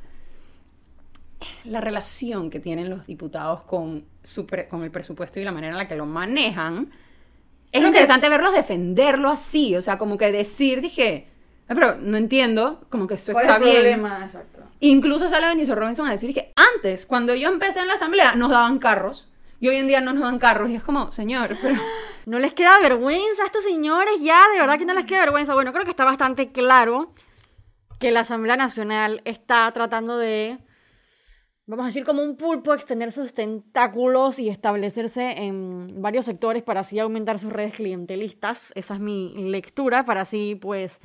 la 1.65 1.81
relación 1.81 2.49
que 2.49 2.59
tienen 2.59 2.89
los 2.89 3.05
diputados 3.05 3.61
con, 3.63 4.05
su 4.23 4.45
pre- 4.45 4.67
con 4.67 4.83
el 4.83 4.91
presupuesto 4.91 5.39
y 5.39 5.43
la 5.43 5.51
manera 5.51 5.71
en 5.73 5.77
la 5.77 5.87
que 5.87 5.95
lo 5.95 6.05
manejan, 6.05 6.89
es 7.71 7.79
Creo 7.79 7.81
que- 7.83 7.87
interesante 7.87 8.29
verlos 8.29 8.53
defenderlo 8.53 9.29
así, 9.29 9.75
o 9.75 9.81
sea, 9.81 9.97
como 9.97 10.17
que 10.17 10.31
decir, 10.31 10.79
dije, 10.81 11.27
"Ah, 11.67 11.73
pero 11.75 11.95
no 11.95 12.17
entiendo, 12.17 12.85
como 12.89 13.07
que 13.07 13.15
esto 13.15 13.33
¿Cuál 13.33 13.45
está 13.45 13.57
es 13.57 13.61
el 13.63 13.69
bien. 13.71 13.81
problema? 14.01 14.25
Exacto. 14.25 14.52
Incluso 14.85 15.29
sale 15.29 15.47
Benicio 15.47 15.75
Robinson 15.75 16.07
a 16.07 16.11
decir 16.11 16.33
que 16.33 16.51
antes, 16.57 17.05
cuando 17.05 17.33
yo 17.33 17.47
empecé 17.47 17.79
en 17.79 17.87
la 17.87 17.93
asamblea, 17.93 18.35
nos 18.35 18.49
daban 18.49 18.79
carros. 18.79 19.31
Y 19.61 19.69
hoy 19.69 19.77
en 19.77 19.87
día 19.87 20.01
no 20.01 20.11
nos 20.11 20.23
dan 20.23 20.39
carros. 20.39 20.69
Y 20.69 20.75
es 20.75 20.83
como, 20.83 21.09
señor, 21.11 21.57
pero... 21.61 21.75
No 22.25 22.39
les 22.39 22.53
queda 22.53 22.79
vergüenza 22.79 23.43
a 23.43 23.45
estos 23.47 23.65
señores, 23.65 24.13
ya, 24.21 24.39
de 24.53 24.59
verdad 24.59 24.77
que 24.77 24.85
no 24.85 24.93
les 24.93 25.05
queda 25.05 25.19
vergüenza. 25.21 25.53
Bueno, 25.53 25.73
creo 25.73 25.83
que 25.83 25.89
está 25.89 26.05
bastante 26.05 26.53
claro 26.53 27.13
que 27.99 28.11
la 28.11 28.21
Asamblea 28.21 28.55
Nacional 28.55 29.21
está 29.25 29.69
tratando 29.73 30.17
de, 30.17 30.57
vamos 31.65 31.83
a 31.83 31.87
decir, 31.87 32.05
como 32.05 32.21
un 32.21 32.37
pulpo, 32.37 32.73
extender 32.73 33.11
sus 33.11 33.33
tentáculos 33.33 34.39
y 34.39 34.47
establecerse 34.47 35.43
en 35.43 36.01
varios 36.01 36.25
sectores 36.25 36.63
para 36.63 36.81
así 36.81 36.97
aumentar 36.99 37.39
sus 37.39 37.51
redes 37.51 37.73
clientelistas. 37.73 38.71
Esa 38.75 38.93
es 38.93 38.99
mi 39.01 39.33
lectura, 39.49 40.05
para 40.05 40.21
así, 40.21 40.55
pues, 40.55 40.99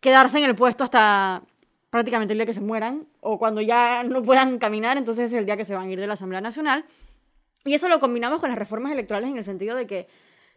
quedarse 0.00 0.38
en 0.38 0.44
el 0.44 0.56
puesto 0.56 0.82
hasta 0.82 1.42
prácticamente 1.90 2.32
el 2.32 2.38
día 2.38 2.46
que 2.46 2.54
se 2.54 2.60
mueran 2.60 3.06
o 3.20 3.38
cuando 3.38 3.60
ya 3.60 4.02
no 4.02 4.22
puedan 4.22 4.58
caminar, 4.58 4.96
entonces 4.96 5.32
es 5.32 5.38
el 5.38 5.46
día 5.46 5.56
que 5.56 5.64
se 5.64 5.74
van 5.74 5.88
a 5.88 5.92
ir 5.92 6.00
de 6.00 6.06
la 6.06 6.14
Asamblea 6.14 6.40
Nacional. 6.40 6.84
Y 7.64 7.74
eso 7.74 7.88
lo 7.88 8.00
combinamos 8.00 8.40
con 8.40 8.48
las 8.50 8.58
reformas 8.58 8.92
electorales 8.92 9.30
en 9.30 9.38
el 9.38 9.44
sentido 9.44 9.76
de 9.76 9.86
que 9.86 10.06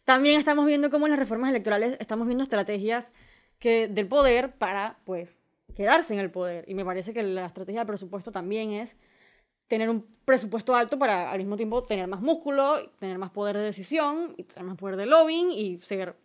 también 0.03 0.39
estamos 0.39 0.65
viendo 0.65 0.89
cómo 0.89 1.07
en 1.07 1.11
las 1.11 1.19
reformas 1.19 1.49
electorales 1.49 1.97
estamos 1.99 2.27
viendo 2.27 2.43
estrategias 2.43 3.11
que, 3.59 3.87
del 3.87 4.07
poder 4.07 4.53
para, 4.53 4.97
pues, 5.05 5.29
quedarse 5.75 6.13
en 6.13 6.19
el 6.19 6.31
poder. 6.31 6.65
Y 6.67 6.73
me 6.73 6.85
parece 6.85 7.13
que 7.13 7.23
la 7.23 7.45
estrategia 7.45 7.81
del 7.81 7.87
presupuesto 7.87 8.31
también 8.31 8.71
es 8.71 8.95
tener 9.67 9.89
un 9.89 10.05
presupuesto 10.25 10.75
alto 10.75 10.97
para 10.97 11.31
al 11.31 11.37
mismo 11.37 11.55
tiempo 11.55 11.83
tener 11.83 12.07
más 12.07 12.21
músculo, 12.21 12.89
tener 12.99 13.17
más 13.17 13.29
poder 13.29 13.57
de 13.57 13.63
decisión, 13.63 14.35
tener 14.35 14.63
más 14.63 14.77
poder 14.77 14.95
de 14.95 15.05
lobbying 15.05 15.51
y 15.51 15.79
ser 15.81 16.15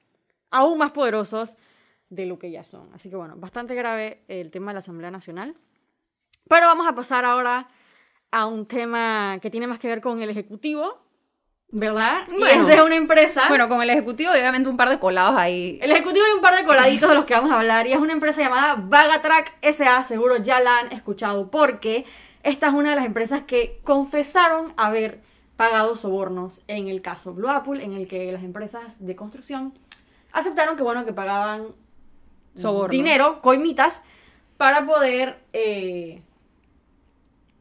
aún 0.50 0.78
más 0.78 0.92
poderosos 0.92 1.56
de 2.10 2.26
lo 2.26 2.38
que 2.38 2.50
ya 2.50 2.64
son. 2.64 2.88
Así 2.94 3.10
que 3.10 3.16
bueno, 3.16 3.34
bastante 3.36 3.74
grave 3.74 4.22
el 4.28 4.50
tema 4.50 4.70
de 4.70 4.74
la 4.74 4.78
Asamblea 4.80 5.10
Nacional. 5.10 5.56
Pero 6.48 6.66
vamos 6.66 6.86
a 6.86 6.94
pasar 6.94 7.24
ahora 7.24 7.68
a 8.30 8.46
un 8.46 8.66
tema 8.66 9.38
que 9.40 9.50
tiene 9.50 9.66
más 9.66 9.78
que 9.78 9.88
ver 9.88 10.00
con 10.00 10.20
el 10.20 10.30
Ejecutivo, 10.30 11.04
¿verdad? 11.70 12.26
y 12.28 12.38
Bueno. 12.38 12.68
es 12.68 12.76
de 12.76 12.82
una 12.82 12.94
empresa. 12.94 13.44
Bueno, 13.48 13.68
con 13.68 13.82
el 13.82 13.90
ejecutivo, 13.90 14.32
obviamente, 14.32 14.68
un 14.68 14.76
par 14.76 14.90
de 14.90 14.98
colados 14.98 15.36
ahí. 15.36 15.78
El 15.82 15.90
ejecutivo 15.90 16.24
hay 16.24 16.32
un 16.32 16.40
par 16.40 16.54
de 16.54 16.64
coladitos 16.64 17.08
de 17.08 17.14
los 17.14 17.24
que 17.24 17.34
vamos 17.34 17.50
a 17.50 17.58
hablar 17.58 17.86
y 17.86 17.92
es 17.92 17.98
una 17.98 18.12
empresa 18.12 18.42
llamada 18.42 18.76
Vagatrack 18.76 19.56
SA, 19.72 20.04
seguro 20.04 20.36
ya 20.36 20.60
la 20.60 20.78
han 20.78 20.92
escuchado 20.92 21.50
porque 21.50 22.04
esta 22.42 22.68
es 22.68 22.74
una 22.74 22.90
de 22.90 22.96
las 22.96 23.04
empresas 23.04 23.42
que 23.42 23.80
confesaron 23.82 24.72
haber 24.76 25.20
pagado 25.56 25.96
sobornos 25.96 26.62
en 26.68 26.88
el 26.88 27.02
caso 27.02 27.32
Blue 27.32 27.48
Apple, 27.48 27.82
en 27.82 27.92
el 27.92 28.06
que 28.06 28.30
las 28.30 28.42
empresas 28.42 29.04
de 29.04 29.16
construcción 29.16 29.74
aceptaron 30.32 30.76
que, 30.76 30.82
bueno, 30.82 31.04
que 31.04 31.12
pagaban 31.12 31.68
Dinero, 32.90 33.40
coimitas, 33.42 34.02
para 34.56 34.86
poder 34.86 35.38
eh, 35.52 36.22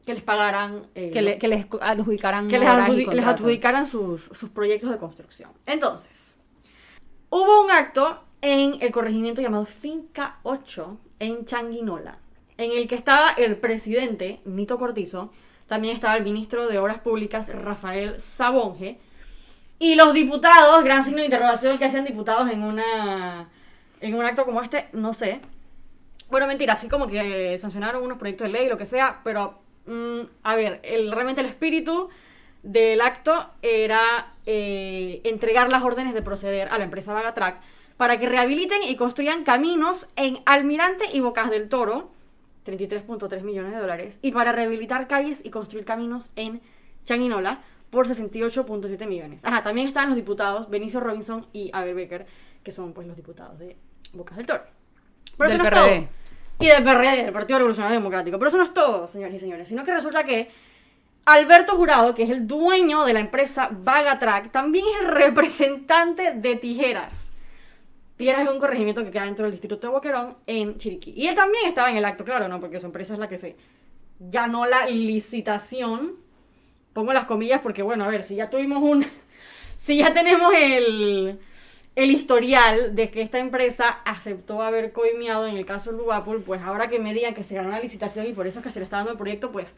que 0.06 0.14
les 0.14 0.22
pagaran... 0.22 0.86
eh, 0.94 1.10
Que, 1.12 1.22
le- 1.22 1.38
que 1.38 1.48
les 1.48 1.66
adjudicaran 1.80 2.48
que 2.48 2.58
les, 2.58 2.68
adjudicaran 3.26 3.86
sus, 3.86 4.24
sus 4.32 4.50
proyectos 4.50 4.90
de 4.90 4.98
construcción. 4.98 5.50
Entonces, 5.66 6.36
hubo 7.30 7.62
un 7.64 7.70
acto 7.70 8.20
en 8.42 8.76
el 8.80 8.92
corregimiento 8.92 9.40
llamado 9.40 9.64
Finca 9.64 10.38
8 10.42 10.98
en 11.20 11.46
Changuinola, 11.46 12.18
en 12.58 12.70
el 12.72 12.86
que 12.86 12.94
estaba 12.94 13.30
el 13.32 13.56
presidente 13.56 14.40
Nito 14.44 14.78
Cortizo, 14.78 15.32
también 15.66 15.94
estaba 15.94 16.16
el 16.16 16.22
ministro 16.24 16.68
de 16.68 16.78
Obras 16.78 16.98
Públicas 17.00 17.48
Rafael 17.48 18.20
Sabonge, 18.20 18.98
y 19.78 19.94
los 19.96 20.12
diputados, 20.12 20.84
gran 20.84 21.02
signo 21.04 21.18
de 21.18 21.24
interrogación 21.24 21.78
que 21.78 21.86
hacían 21.86 22.04
diputados 22.04 22.48
en 22.50 22.62
una 22.62 23.48
en 24.04 24.14
un 24.14 24.24
acto 24.24 24.44
como 24.44 24.60
este, 24.60 24.88
no 24.92 25.14
sé. 25.14 25.40
Bueno, 26.30 26.46
mentira, 26.46 26.74
así 26.74 26.88
como 26.88 27.06
que 27.08 27.58
sancionaron 27.58 28.02
unos 28.02 28.18
proyectos 28.18 28.46
de 28.46 28.52
ley, 28.52 28.68
lo 28.68 28.76
que 28.76 28.86
sea, 28.86 29.20
pero 29.24 29.58
mm, 29.86 30.20
a 30.42 30.56
ver, 30.56 30.80
realmente 31.10 31.40
el 31.40 31.46
espíritu 31.46 32.10
del 32.62 33.00
acto 33.00 33.50
era 33.62 34.32
eh, 34.44 35.20
entregar 35.24 35.70
las 35.70 35.82
órdenes 35.82 36.12
de 36.14 36.22
proceder 36.22 36.68
a 36.68 36.78
la 36.78 36.84
empresa 36.84 37.14
Vagatrack 37.14 37.60
para 37.96 38.18
que 38.18 38.28
rehabiliten 38.28 38.82
y 38.82 38.96
construyan 38.96 39.44
caminos 39.44 40.06
en 40.16 40.38
Almirante 40.44 41.04
y 41.12 41.20
Bocas 41.20 41.50
del 41.50 41.68
Toro, 41.68 42.10
33.3 42.66 43.42
millones 43.42 43.72
de 43.72 43.78
dólares, 43.78 44.18
y 44.20 44.32
para 44.32 44.52
rehabilitar 44.52 45.08
calles 45.08 45.44
y 45.44 45.50
construir 45.50 45.84
caminos 45.84 46.30
en 46.36 46.60
Changuinola 47.04 47.62
por 47.90 48.08
68.7 48.08 49.06
millones. 49.06 49.44
Ajá, 49.44 49.62
también 49.62 49.86
están 49.86 50.08
los 50.08 50.16
diputados 50.16 50.68
Benicio 50.68 51.00
Robinson 51.00 51.46
y 51.52 51.70
Abel 51.72 51.94
Becker, 51.94 52.26
que 52.64 52.72
son 52.72 52.92
pues 52.92 53.06
los 53.06 53.16
diputados 53.16 53.58
de 53.58 53.76
Bocas 54.14 54.36
del 54.36 54.46
Toro. 54.46 54.62
Pero 55.36 55.50
Del 55.50 55.60
eso 55.60 55.70
no 55.70 55.76
es 55.76 55.82
todo. 55.82 56.08
Y 56.60 56.66
del 56.66 56.84
PRD, 56.84 57.24
del 57.24 57.32
Partido 57.32 57.58
Revolucionario 57.58 57.98
Democrático. 57.98 58.38
Pero 58.38 58.48
eso 58.48 58.58
no 58.58 58.64
es 58.64 58.74
todo, 58.74 59.08
señores 59.08 59.34
y 59.34 59.40
señores, 59.40 59.68
sino 59.68 59.84
que 59.84 59.92
resulta 59.92 60.24
que 60.24 60.48
Alberto 61.26 61.76
Jurado, 61.76 62.14
que 62.14 62.24
es 62.24 62.30
el 62.30 62.46
dueño 62.46 63.04
de 63.04 63.14
la 63.14 63.20
empresa 63.20 63.68
Vagatrack, 63.72 64.50
también 64.50 64.84
es 64.86 65.00
el 65.00 65.14
representante 65.14 66.32
de 66.34 66.56
Tijeras. 66.56 67.32
Tijeras 68.16 68.42
es 68.42 68.48
un 68.48 68.60
corregimiento 68.60 69.02
que 69.02 69.10
queda 69.10 69.24
dentro 69.24 69.44
del 69.44 69.52
distrito 69.52 69.76
de 69.76 69.88
Boquerón, 69.88 70.36
en 70.46 70.76
Chiriquí. 70.78 71.12
Y 71.16 71.26
él 71.26 71.34
también 71.34 71.66
estaba 71.66 71.90
en 71.90 71.96
el 71.96 72.04
acto, 72.04 72.24
claro, 72.24 72.46
¿no? 72.46 72.60
Porque 72.60 72.78
su 72.78 72.86
empresa 72.86 73.14
es 73.14 73.18
la 73.18 73.28
que 73.28 73.38
se 73.38 73.56
ganó 74.20 74.66
la 74.66 74.86
licitación. 74.86 76.16
Pongo 76.92 77.12
las 77.12 77.24
comillas 77.24 77.60
porque, 77.60 77.82
bueno, 77.82 78.04
a 78.04 78.08
ver, 78.08 78.22
si 78.24 78.36
ya 78.36 78.50
tuvimos 78.50 78.82
un... 78.82 79.04
Si 79.76 79.98
ya 79.98 80.14
tenemos 80.14 80.52
el, 80.56 81.40
el 81.96 82.10
historial 82.10 82.94
de 82.94 83.10
que 83.10 83.22
esta 83.22 83.38
empresa 83.38 83.88
aceptó 84.04 84.62
haber 84.62 84.92
coimiado 84.92 85.46
en 85.46 85.56
el 85.56 85.64
caso 85.64 85.92
de 85.92 86.02
Apple, 86.12 86.40
pues 86.44 86.60
ahora 86.62 86.88
que 86.88 86.98
me 86.98 87.14
digan 87.14 87.34
que 87.34 87.44
se 87.44 87.54
ganó 87.54 87.70
la 87.70 87.80
licitación 87.80 88.26
y 88.26 88.32
por 88.32 88.46
eso 88.46 88.58
es 88.58 88.64
que 88.64 88.70
se 88.72 88.80
le 88.80 88.84
está 88.84 88.96
dando 88.96 89.12
el 89.12 89.18
proyecto, 89.18 89.52
pues 89.52 89.76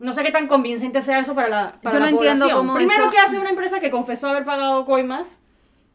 no 0.00 0.12
sé 0.14 0.22
qué 0.24 0.32
tan 0.32 0.46
convincente 0.48 1.02
sea 1.02 1.20
eso 1.20 1.34
para 1.34 1.48
la, 1.48 1.72
para 1.82 1.92
Yo 1.94 2.00
la 2.00 2.10
no 2.10 2.16
entiendo 2.16 2.44
población. 2.46 2.58
cómo 2.66 2.74
Primero, 2.74 3.02
eso- 3.04 3.10
¿qué 3.12 3.18
hace 3.18 3.38
una 3.38 3.50
empresa 3.50 3.80
que 3.80 3.90
confesó 3.90 4.28
haber 4.28 4.44
pagado 4.44 4.84
coimas? 4.86 5.38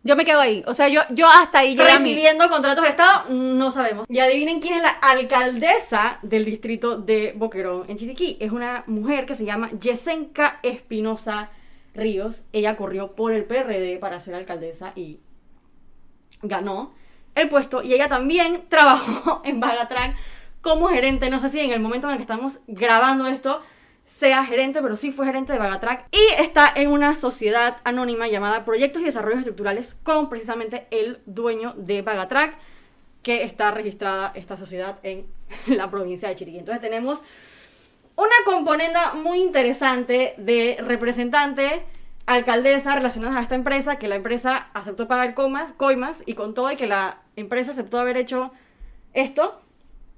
Yo 0.03 0.15
me 0.15 0.23
quedo 0.23 0.39
ahí. 0.39 0.63
O 0.67 0.75
sea, 0.75 0.87
yo, 0.87 1.01
yo 1.09 1.27
hasta 1.27 1.57
ahí 1.59 1.75
llegué 1.75 1.89
a. 1.89 1.95
Recibiendo 1.97 2.47
contratos 2.47 2.83
del 2.83 2.91
Estado, 2.91 3.25
no 3.31 3.71
sabemos. 3.71 4.05
Y 4.07 4.19
adivinen 4.19 4.61
quién 4.61 4.75
es 4.75 4.83
la 4.83 4.89
alcaldesa 4.89 6.19
del 6.21 6.45
distrito 6.45 6.97
de 6.97 7.33
Boquerón, 7.35 7.85
en 7.87 7.97
Chiriquí. 7.97 8.37
Es 8.39 8.51
una 8.51 8.83
mujer 8.85 9.25
que 9.25 9.33
se 9.33 9.45
llama 9.45 9.71
Yesenka 9.71 10.59
Espinosa 10.61 11.49
Ríos. 11.95 12.43
Ella 12.53 12.77
corrió 12.77 13.13
por 13.15 13.33
el 13.33 13.45
PRD 13.45 13.97
para 13.97 14.19
ser 14.21 14.35
alcaldesa 14.35 14.93
y 14.95 15.21
ganó 16.47 16.93
el 17.35 17.49
puesto. 17.49 17.83
Y 17.83 17.93
ella 17.93 18.07
también 18.07 18.65
trabajó 18.69 19.41
en 19.43 19.59
Vagatrack 19.59 20.15
como 20.61 20.87
gerente. 20.87 21.29
No 21.29 21.39
sé 21.41 21.49
si 21.49 21.59
en 21.59 21.71
el 21.71 21.79
momento 21.79 22.07
en 22.07 22.13
el 22.13 22.17
que 22.17 22.23
estamos 22.23 22.59
grabando 22.67 23.27
esto 23.27 23.61
sea 24.19 24.45
gerente, 24.45 24.81
pero 24.81 24.95
sí 24.95 25.11
fue 25.11 25.25
gerente 25.25 25.51
de 25.51 25.59
Vagatrack 25.59 26.07
y 26.11 26.41
está 26.41 26.71
en 26.73 26.89
una 26.89 27.17
sociedad 27.17 27.77
anónima 27.83 28.27
llamada 28.27 28.63
Proyectos 28.63 29.01
y 29.01 29.05
Desarrollos 29.05 29.39
Estructurales 29.39 29.95
con 30.03 30.29
precisamente 30.29 30.87
el 30.89 31.19
dueño 31.25 31.73
de 31.75 32.01
Vagatrack, 32.01 32.57
que 33.21 33.43
está 33.43 33.71
registrada 33.71 34.31
esta 34.33 34.55
sociedad 34.55 34.99
en 35.03 35.25
la 35.67 35.91
provincia 35.91 36.29
de 36.29 36.35
Chiriquí. 36.35 36.59
Entonces 36.59 36.81
tenemos 36.81 37.23
una 38.15 38.35
componenda 38.45 39.13
muy 39.15 39.41
interesante 39.41 40.35
de 40.37 40.77
representante, 40.79 41.83
alcaldesa 42.25 42.95
relacionadas 42.95 43.35
a 43.37 43.41
esta 43.41 43.55
empresa, 43.55 43.97
que 43.97 44.07
la 44.07 44.15
empresa 44.15 44.67
aceptó 44.73 45.07
pagar 45.07 45.33
comas, 45.35 45.73
coimas 45.73 46.23
y 46.25 46.33
con 46.33 46.53
todo 46.53 46.71
y 46.71 46.75
que 46.75 46.87
la 46.87 47.19
empresa 47.35 47.71
aceptó 47.71 47.99
haber 47.99 48.17
hecho 48.17 48.51
esto, 49.13 49.61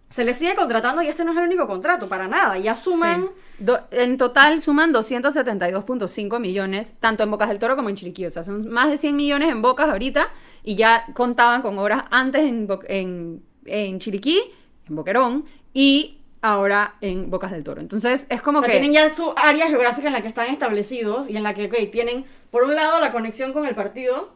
se 0.09 0.23
le 0.23 0.33
sigue 0.33 0.55
contratando 0.55 1.01
y 1.01 1.07
este 1.07 1.25
no 1.25 1.33
es 1.33 1.37
el 1.37 1.43
único 1.43 1.67
contrato, 1.67 2.07
para 2.07 2.27
nada. 2.29 2.57
Ya 2.57 2.77
suman... 2.77 3.23
Sí. 3.23 3.29
Do- 3.65 3.79
en 3.91 4.17
total 4.17 4.61
suman 4.61 4.93
272.5 4.93 6.39
millones, 6.39 6.93
tanto 6.99 7.23
en 7.23 7.31
Bocas 7.31 7.49
del 7.49 7.59
Toro 7.59 7.75
como 7.75 7.89
en 7.89 7.95
Chiriquí. 7.95 8.25
O 8.25 8.29
sea, 8.29 8.43
son 8.43 8.69
más 8.69 8.89
de 8.89 8.97
100 8.97 9.15
millones 9.15 9.49
en 9.49 9.61
Bocas 9.61 9.89
ahorita 9.89 10.29
y 10.63 10.75
ya 10.75 11.05
contaban 11.13 11.61
con 11.61 11.77
obras 11.79 12.03
antes 12.11 12.43
en, 12.43 12.67
Bo- 12.67 12.79
en, 12.87 13.43
en 13.65 13.99
Chiriquí, 13.99 14.39
en 14.87 14.95
Boquerón 14.95 15.45
y 15.73 16.16
ahora 16.41 16.95
en 17.01 17.29
Bocas 17.29 17.51
del 17.51 17.63
Toro. 17.63 17.81
Entonces 17.81 18.27
es 18.29 18.41
como 18.41 18.59
O 18.59 18.61
sea, 18.61 18.71
que... 18.71 18.79
tienen 18.79 18.93
ya 18.93 19.13
su 19.13 19.33
área 19.35 19.67
geográfica 19.67 20.07
en 20.07 20.13
la 20.13 20.21
que 20.21 20.27
están 20.27 20.47
establecidos 20.47 21.29
y 21.29 21.37
en 21.37 21.43
la 21.43 21.53
que, 21.53 21.65
ok, 21.65 21.91
tienen, 21.91 22.25
por 22.51 22.63
un 22.63 22.75
lado, 22.75 22.99
la 22.99 23.11
conexión 23.11 23.53
con 23.53 23.65
el 23.65 23.75
Partido 23.75 24.35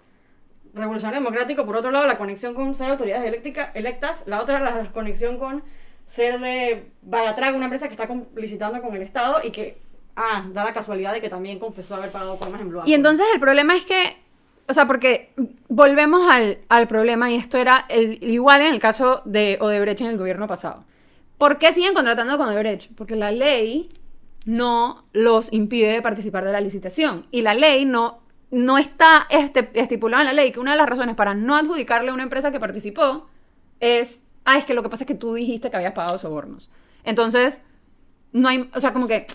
Revolucionario 0.74 1.20
Democrático, 1.20 1.66
por 1.66 1.76
otro 1.76 1.92
lado, 1.92 2.08
la 2.08 2.18
conexión 2.18 2.54
con 2.54 2.76
ser 2.76 2.92
autoridades 2.92 3.26
eléctrica- 3.26 3.72
electas, 3.74 4.24
la 4.26 4.42
otra, 4.42 4.60
la 4.60 4.92
conexión 4.92 5.38
con 5.38 5.64
ser 6.08 6.40
de 6.40 6.92
Bagatrack, 7.02 7.56
una 7.56 7.66
empresa 7.66 7.88
que 7.88 7.94
está 7.94 8.08
licitando 8.36 8.82
con 8.82 8.96
el 8.96 9.02
Estado 9.02 9.40
y 9.44 9.52
que, 9.52 9.78
ah, 10.16 10.46
da 10.54 10.64
la 10.64 10.74
casualidad 10.74 11.14
de 11.14 11.22
que 11.22 11.30
también 11.30 11.60
confesó 11.60 11.96
haber 11.96 12.10
pagado 12.12 12.38
coimas 12.38 12.62
en 12.62 12.70
Blue 12.70 12.82
Y 12.86 12.94
entonces 12.94 13.26
el 13.34 13.40
problema 13.40 13.76
es 13.76 13.86
que, 13.86 14.18
o 14.68 14.74
sea, 14.74 14.88
porque 14.88 15.34
volvemos 15.68 16.30
al, 16.30 16.60
al 16.70 16.88
problema 16.88 17.30
y 17.30 17.36
esto 17.36 17.58
era 17.58 17.86
el, 17.90 18.24
igual 18.24 18.62
en 18.62 18.68
el 18.74 18.80
caso 18.80 19.22
de 19.26 19.58
Odebrecht 19.60 20.02
en 20.02 20.08
el 20.08 20.18
gobierno 20.18 20.48
pasado. 20.48 20.86
¿Por 21.42 21.58
qué 21.58 21.74
siguen 21.74 21.96
contratando 21.96 22.38
con 22.38 22.50
Odebrecht? 22.50 22.92
Porque 22.94 23.16
la 23.16 23.32
ley 23.32 23.90
no 24.46 25.06
los 25.12 25.52
impide 25.52 25.92
de 25.92 26.00
participar 26.04 26.46
de 26.46 26.52
la 26.52 26.62
licitación 26.62 27.26
y 27.32 27.42
la 27.42 27.56
ley 27.56 27.84
no, 27.84 28.20
no 28.52 28.78
está 28.78 29.26
este, 29.28 29.72
estipulada 29.74 30.22
en 30.22 30.28
la 30.28 30.34
ley 30.34 30.52
que 30.52 30.60
una 30.60 30.74
de 30.74 30.78
las 30.78 30.88
razones 30.88 31.16
para 31.16 31.34
no 31.34 31.56
adjudicarle 31.56 32.12
a 32.12 32.14
una 32.14 32.22
empresa 32.22 32.52
que 32.52 32.60
participó 32.60 33.28
es, 33.80 34.22
ah, 34.46 34.60
es 34.60 34.66
que 34.66 34.76
lo 34.76 34.84
que 34.84 34.90
pasa 34.90 35.04
es 35.04 35.08
que 35.08 35.16
tú 35.16 35.34
dijiste 35.34 35.72
que 35.72 35.78
habías 35.78 35.94
pagado 35.94 36.20
sobornos. 36.20 36.70
Entonces, 37.04 37.64
no 38.34 38.48
hay, 38.48 38.70
o 38.76 38.80
sea, 38.80 38.94
como 38.94 39.08
que 39.08 39.26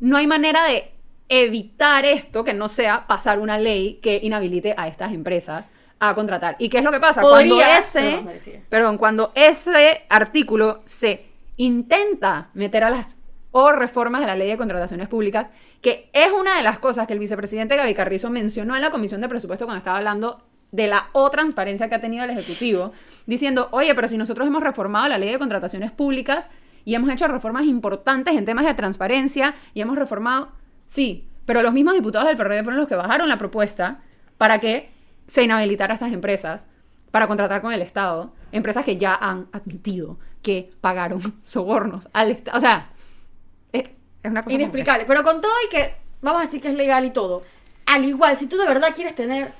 no 0.00 0.18
hay 0.18 0.26
manera 0.26 0.64
de 0.64 0.92
evitar 1.30 2.04
esto 2.04 2.44
que 2.44 2.52
no 2.52 2.68
sea 2.68 3.06
pasar 3.06 3.38
una 3.38 3.56
ley 3.56 4.00
que 4.02 4.20
inhabilite 4.22 4.74
a 4.76 4.86
estas 4.86 5.14
empresas 5.14 5.70
a 5.98 6.14
contratar. 6.14 6.56
¿Y 6.58 6.68
qué 6.68 6.76
es 6.76 6.84
lo 6.84 6.92
que 6.92 7.00
pasa? 7.00 7.22
cuando 7.22 7.58
ese, 7.62 8.22
perdón, 8.68 8.98
cuando 8.98 9.32
ese 9.34 10.02
artículo 10.10 10.82
se 10.84 11.27
intenta 11.58 12.48
meter 12.54 12.84
a 12.84 12.90
las 12.90 13.18
o 13.50 13.72
reformas 13.72 14.20
de 14.20 14.26
la 14.26 14.36
ley 14.36 14.48
de 14.48 14.56
contrataciones 14.56 15.08
públicas, 15.08 15.50
que 15.80 16.10
es 16.12 16.30
una 16.32 16.56
de 16.56 16.62
las 16.62 16.78
cosas 16.78 17.06
que 17.06 17.12
el 17.12 17.18
vicepresidente 17.18 17.76
Gaby 17.76 17.94
Carrizo 17.94 18.30
mencionó 18.30 18.76
en 18.76 18.82
la 18.82 18.90
comisión 18.90 19.20
de 19.20 19.28
presupuesto 19.28 19.64
cuando 19.64 19.78
estaba 19.78 19.98
hablando 19.98 20.44
de 20.70 20.86
la 20.86 21.08
o 21.12 21.30
transparencia 21.30 21.88
que 21.88 21.94
ha 21.94 22.00
tenido 22.00 22.24
el 22.24 22.30
Ejecutivo, 22.30 22.92
diciendo, 23.26 23.68
oye, 23.72 23.94
pero 23.94 24.06
si 24.06 24.18
nosotros 24.18 24.46
hemos 24.46 24.62
reformado 24.62 25.08
la 25.08 25.18
ley 25.18 25.32
de 25.32 25.38
contrataciones 25.38 25.90
públicas 25.90 26.50
y 26.84 26.94
hemos 26.94 27.10
hecho 27.10 27.26
reformas 27.26 27.64
importantes 27.64 28.36
en 28.36 28.44
temas 28.44 28.66
de 28.66 28.74
transparencia 28.74 29.54
y 29.72 29.80
hemos 29.80 29.96
reformado, 29.96 30.52
sí, 30.86 31.26
pero 31.46 31.62
los 31.62 31.72
mismos 31.72 31.94
diputados 31.94 32.28
del 32.28 32.36
PRD 32.36 32.62
fueron 32.62 32.80
los 32.80 32.88
que 32.88 32.96
bajaron 32.96 33.28
la 33.28 33.38
propuesta 33.38 34.02
para 34.36 34.58
que 34.60 34.90
se 35.26 35.42
inhabilitara 35.42 35.94
a 35.94 35.96
estas 35.96 36.12
empresas 36.12 36.68
para 37.10 37.26
contratar 37.26 37.62
con 37.62 37.72
el 37.72 37.80
Estado, 37.80 38.34
empresas 38.52 38.84
que 38.84 38.98
ya 38.98 39.14
han 39.14 39.48
admitido 39.52 40.18
que 40.48 40.70
pagaron 40.80 41.20
sobornos 41.42 42.08
al 42.14 42.30
Estado. 42.30 42.56
O 42.56 42.60
sea, 42.60 42.88
es, 43.70 43.82
es 44.22 44.30
una 44.30 44.42
cosa 44.42 44.54
Inexplicable. 44.54 45.04
Pero 45.06 45.22
con 45.22 45.42
todo 45.42 45.52
y 45.66 45.68
que, 45.68 45.94
vamos 46.22 46.40
a 46.40 46.44
decir 46.46 46.62
que 46.62 46.68
es 46.68 46.74
legal 46.74 47.04
y 47.04 47.10
todo, 47.10 47.42
al 47.84 48.06
igual, 48.06 48.38
si 48.38 48.46
tú 48.46 48.56
de 48.56 48.64
verdad 48.64 48.94
quieres 48.94 49.14
tener 49.14 49.52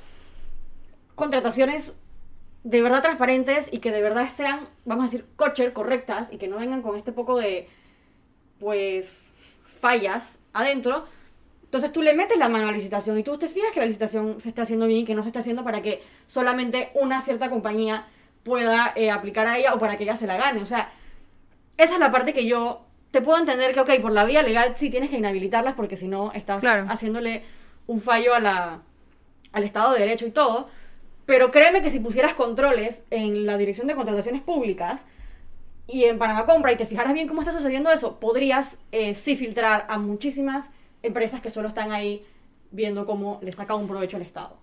contrataciones 1.15 1.99
de 2.65 2.81
verdad 2.81 3.03
transparentes 3.03 3.69
y 3.71 3.81
que 3.81 3.93
de 3.93 4.01
verdad 4.01 4.31
sean, 4.31 4.67
vamos 4.87 5.03
a 5.05 5.07
decir, 5.09 5.27
cocher, 5.37 5.75
correctas 5.75 6.33
y 6.33 6.39
que 6.39 6.49
no 6.49 6.57
vengan 6.57 6.81
con 6.81 6.97
este 6.97 7.13
poco 7.13 7.37
de, 7.37 7.69
pues, 8.59 9.31
fallas 9.83 10.39
adentro, 10.55 11.05
entonces 11.65 11.93
tú 11.93 12.01
le 12.01 12.15
metes 12.15 12.39
la 12.39 12.49
mano 12.49 12.65
a 12.65 12.71
la 12.71 12.79
licitación 12.79 13.19
y 13.19 13.23
tú 13.23 13.37
te 13.37 13.49
fijas 13.49 13.73
que 13.73 13.81
la 13.81 13.87
licitación 13.87 14.41
se 14.41 14.49
está 14.49 14.63
haciendo 14.63 14.87
bien 14.87 15.01
y 15.01 15.05
que 15.05 15.15
no 15.15 15.23
se 15.23 15.29
está 15.29 15.41
haciendo 15.41 15.65
para 15.65 15.83
que 15.83 16.03
solamente 16.29 16.91
una 16.95 17.21
cierta 17.21 17.51
compañía 17.51 18.07
pueda 18.49 18.93
eh, 18.97 19.11
aplicar 19.11 19.47
a 19.47 19.59
ella 19.59 19.75
o 19.75 19.79
para 19.79 19.97
que 19.97 20.05
ella 20.05 20.17
se 20.17 20.27
la 20.27 20.37
gane. 20.37 20.63
O 20.63 20.67
sea, 20.67 20.91
esa 21.77 21.95
es 21.95 22.01
la 22.01 22.11
parte 22.11 22.33
que 22.33 22.47
yo 22.47 22.83
te 23.13 23.21
puedo 23.21 23.39
entender 23.39 23.73
que, 23.73 23.81
ok, 23.81 23.91
por 24.03 24.13
la 24.13 24.25
vía 24.25 24.43
legal 24.43 24.73
sí 24.77 24.91
tienes 24.91 25.11
que 25.11 25.19
inhabilitarlas 25.19 25.75
porque 25.75 25.97
si 25.97 26.09
no 26.09 26.33
estás 26.33 26.61
Claro. 26.61 26.87
haciéndole 26.89 27.43
un 27.87 28.01
fallo 28.01 28.35
a 28.35 28.41
la, 28.41 28.83
al 29.53 29.65
Estado 29.65 29.93
de 29.93 30.01
Derecho 30.01 30.27
y 30.27 30.31
todo. 30.31 30.69
Pero 31.27 31.51
créeme 31.51 31.83
que 31.83 31.91
si 31.91 32.01
pusieras 32.01 32.35
controles 32.35 33.05
en 33.11 33.45
la 33.47 33.59
Dirección 33.59 33.87
de 33.87 33.95
Contrataciones 33.95 34.41
Públicas 34.43 35.05
y 35.87 36.05
en 36.05 36.19
Panamá 36.19 36.47
Compra 36.47 36.73
y 36.73 36.77
te 36.77 36.87
fijaras 36.87 37.13
bien 37.13 37.29
cómo 37.29 37.43
está 37.43 37.53
sucediendo 37.53 37.91
eso, 37.91 38.19
podrías 38.19 38.79
eh, 38.93 39.15
sí 39.15 39.37
filtrar 39.37 39.85
a 39.89 39.99
muchísimas 39.99 40.71
empresas 41.03 41.41
que 41.41 41.51
solo 41.51 41.69
están 41.69 41.93
ahí 41.93 42.25
viendo 42.71 43.07
cómo 43.07 43.39
le 43.43 43.53
saca 43.53 43.75
un 43.75 43.87
provecho 43.87 44.17
al 44.17 44.23
Estado. 44.23 44.59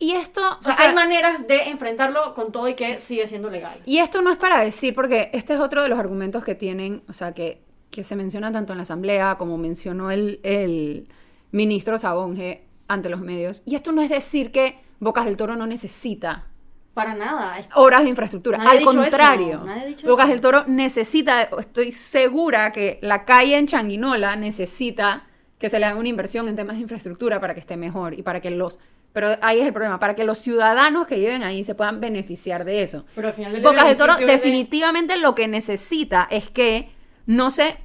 Y 0.00 0.12
esto, 0.12 0.40
O 0.60 0.62
sea, 0.62 0.72
o 0.72 0.76
sea, 0.76 0.88
hay 0.88 0.94
maneras 0.94 1.46
de 1.48 1.70
enfrentarlo 1.70 2.34
con 2.34 2.52
todo 2.52 2.68
y 2.68 2.74
que 2.74 2.98
sigue 2.98 3.26
siendo 3.26 3.50
legal. 3.50 3.80
Y 3.84 3.98
esto 3.98 4.22
no 4.22 4.30
es 4.30 4.36
para 4.36 4.60
decir, 4.60 4.94
porque 4.94 5.30
este 5.32 5.54
es 5.54 5.60
otro 5.60 5.82
de 5.82 5.88
los 5.88 5.98
argumentos 5.98 6.44
que 6.44 6.54
tienen, 6.54 7.02
o 7.08 7.12
sea, 7.12 7.32
que, 7.32 7.60
que 7.90 8.04
se 8.04 8.14
menciona 8.14 8.52
tanto 8.52 8.72
en 8.72 8.76
la 8.78 8.82
Asamblea 8.82 9.36
como 9.38 9.58
mencionó 9.58 10.10
el, 10.12 10.38
el 10.44 11.08
ministro 11.50 11.98
Sabonge 11.98 12.64
ante 12.86 13.08
los 13.08 13.20
medios. 13.20 13.62
Y 13.66 13.74
esto 13.74 13.90
no 13.92 14.00
es 14.02 14.08
decir 14.08 14.52
que 14.52 14.78
Bocas 15.00 15.24
del 15.24 15.36
Toro 15.36 15.56
no 15.56 15.66
necesita 15.66 16.46
Para 16.94 17.14
nada. 17.14 17.58
es- 17.58 17.68
obras 17.74 18.02
de 18.04 18.08
infraestructura. 18.10 18.58
Nadie 18.58 18.70
Al 18.70 18.76
eso, 18.78 18.84
contrario, 18.94 19.66
Bocas 20.04 20.26
eso. 20.26 20.32
del 20.32 20.40
Toro 20.40 20.64
necesita, 20.68 21.42
estoy 21.58 21.90
segura 21.92 22.72
que 22.72 22.98
la 23.02 23.24
calle 23.24 23.56
en 23.58 23.66
Changuinola 23.66 24.36
necesita 24.36 25.24
que 25.58 25.68
se 25.68 25.80
le 25.80 25.86
haga 25.86 25.98
una 25.98 26.08
inversión 26.08 26.46
en 26.48 26.54
temas 26.54 26.76
de 26.76 26.82
infraestructura 26.82 27.40
para 27.40 27.52
que 27.54 27.60
esté 27.60 27.76
mejor 27.76 28.14
y 28.16 28.22
para 28.22 28.40
que 28.40 28.50
los... 28.50 28.78
Pero 29.12 29.36
ahí 29.40 29.60
es 29.60 29.66
el 29.66 29.72
problema, 29.72 29.98
para 29.98 30.14
que 30.14 30.24
los 30.24 30.38
ciudadanos 30.38 31.06
que 31.06 31.16
viven 31.16 31.42
ahí 31.42 31.64
se 31.64 31.74
puedan 31.74 32.00
beneficiar 32.00 32.64
de 32.64 32.82
eso. 32.82 33.04
Pero 33.14 33.28
al 33.28 33.34
final 33.34 33.52
del 33.52 33.62
Bocas 33.62 33.82
el 33.82 33.88
del 33.88 33.96
Toro 33.96 34.16
de- 34.16 34.26
definitivamente 34.26 35.16
lo 35.16 35.34
que 35.34 35.48
necesita 35.48 36.28
es 36.30 36.48
que 36.50 36.90
no 37.26 37.50
se 37.50 37.76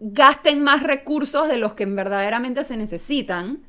gasten 0.00 0.62
más 0.62 0.82
recursos 0.82 1.48
de 1.48 1.56
los 1.56 1.74
que 1.74 1.86
verdaderamente 1.86 2.62
se 2.64 2.76
necesitan 2.76 3.62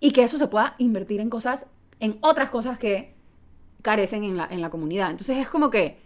y 0.00 0.12
que 0.12 0.22
eso 0.24 0.38
se 0.38 0.48
pueda 0.48 0.74
invertir 0.78 1.20
en 1.20 1.30
cosas, 1.30 1.66
en 2.00 2.18
otras 2.22 2.50
cosas 2.50 2.78
que 2.78 3.14
carecen 3.82 4.24
en 4.24 4.36
la, 4.36 4.46
en 4.50 4.60
la 4.60 4.70
comunidad. 4.70 5.10
Entonces 5.10 5.36
es 5.38 5.48
como 5.48 5.70
que, 5.70 5.98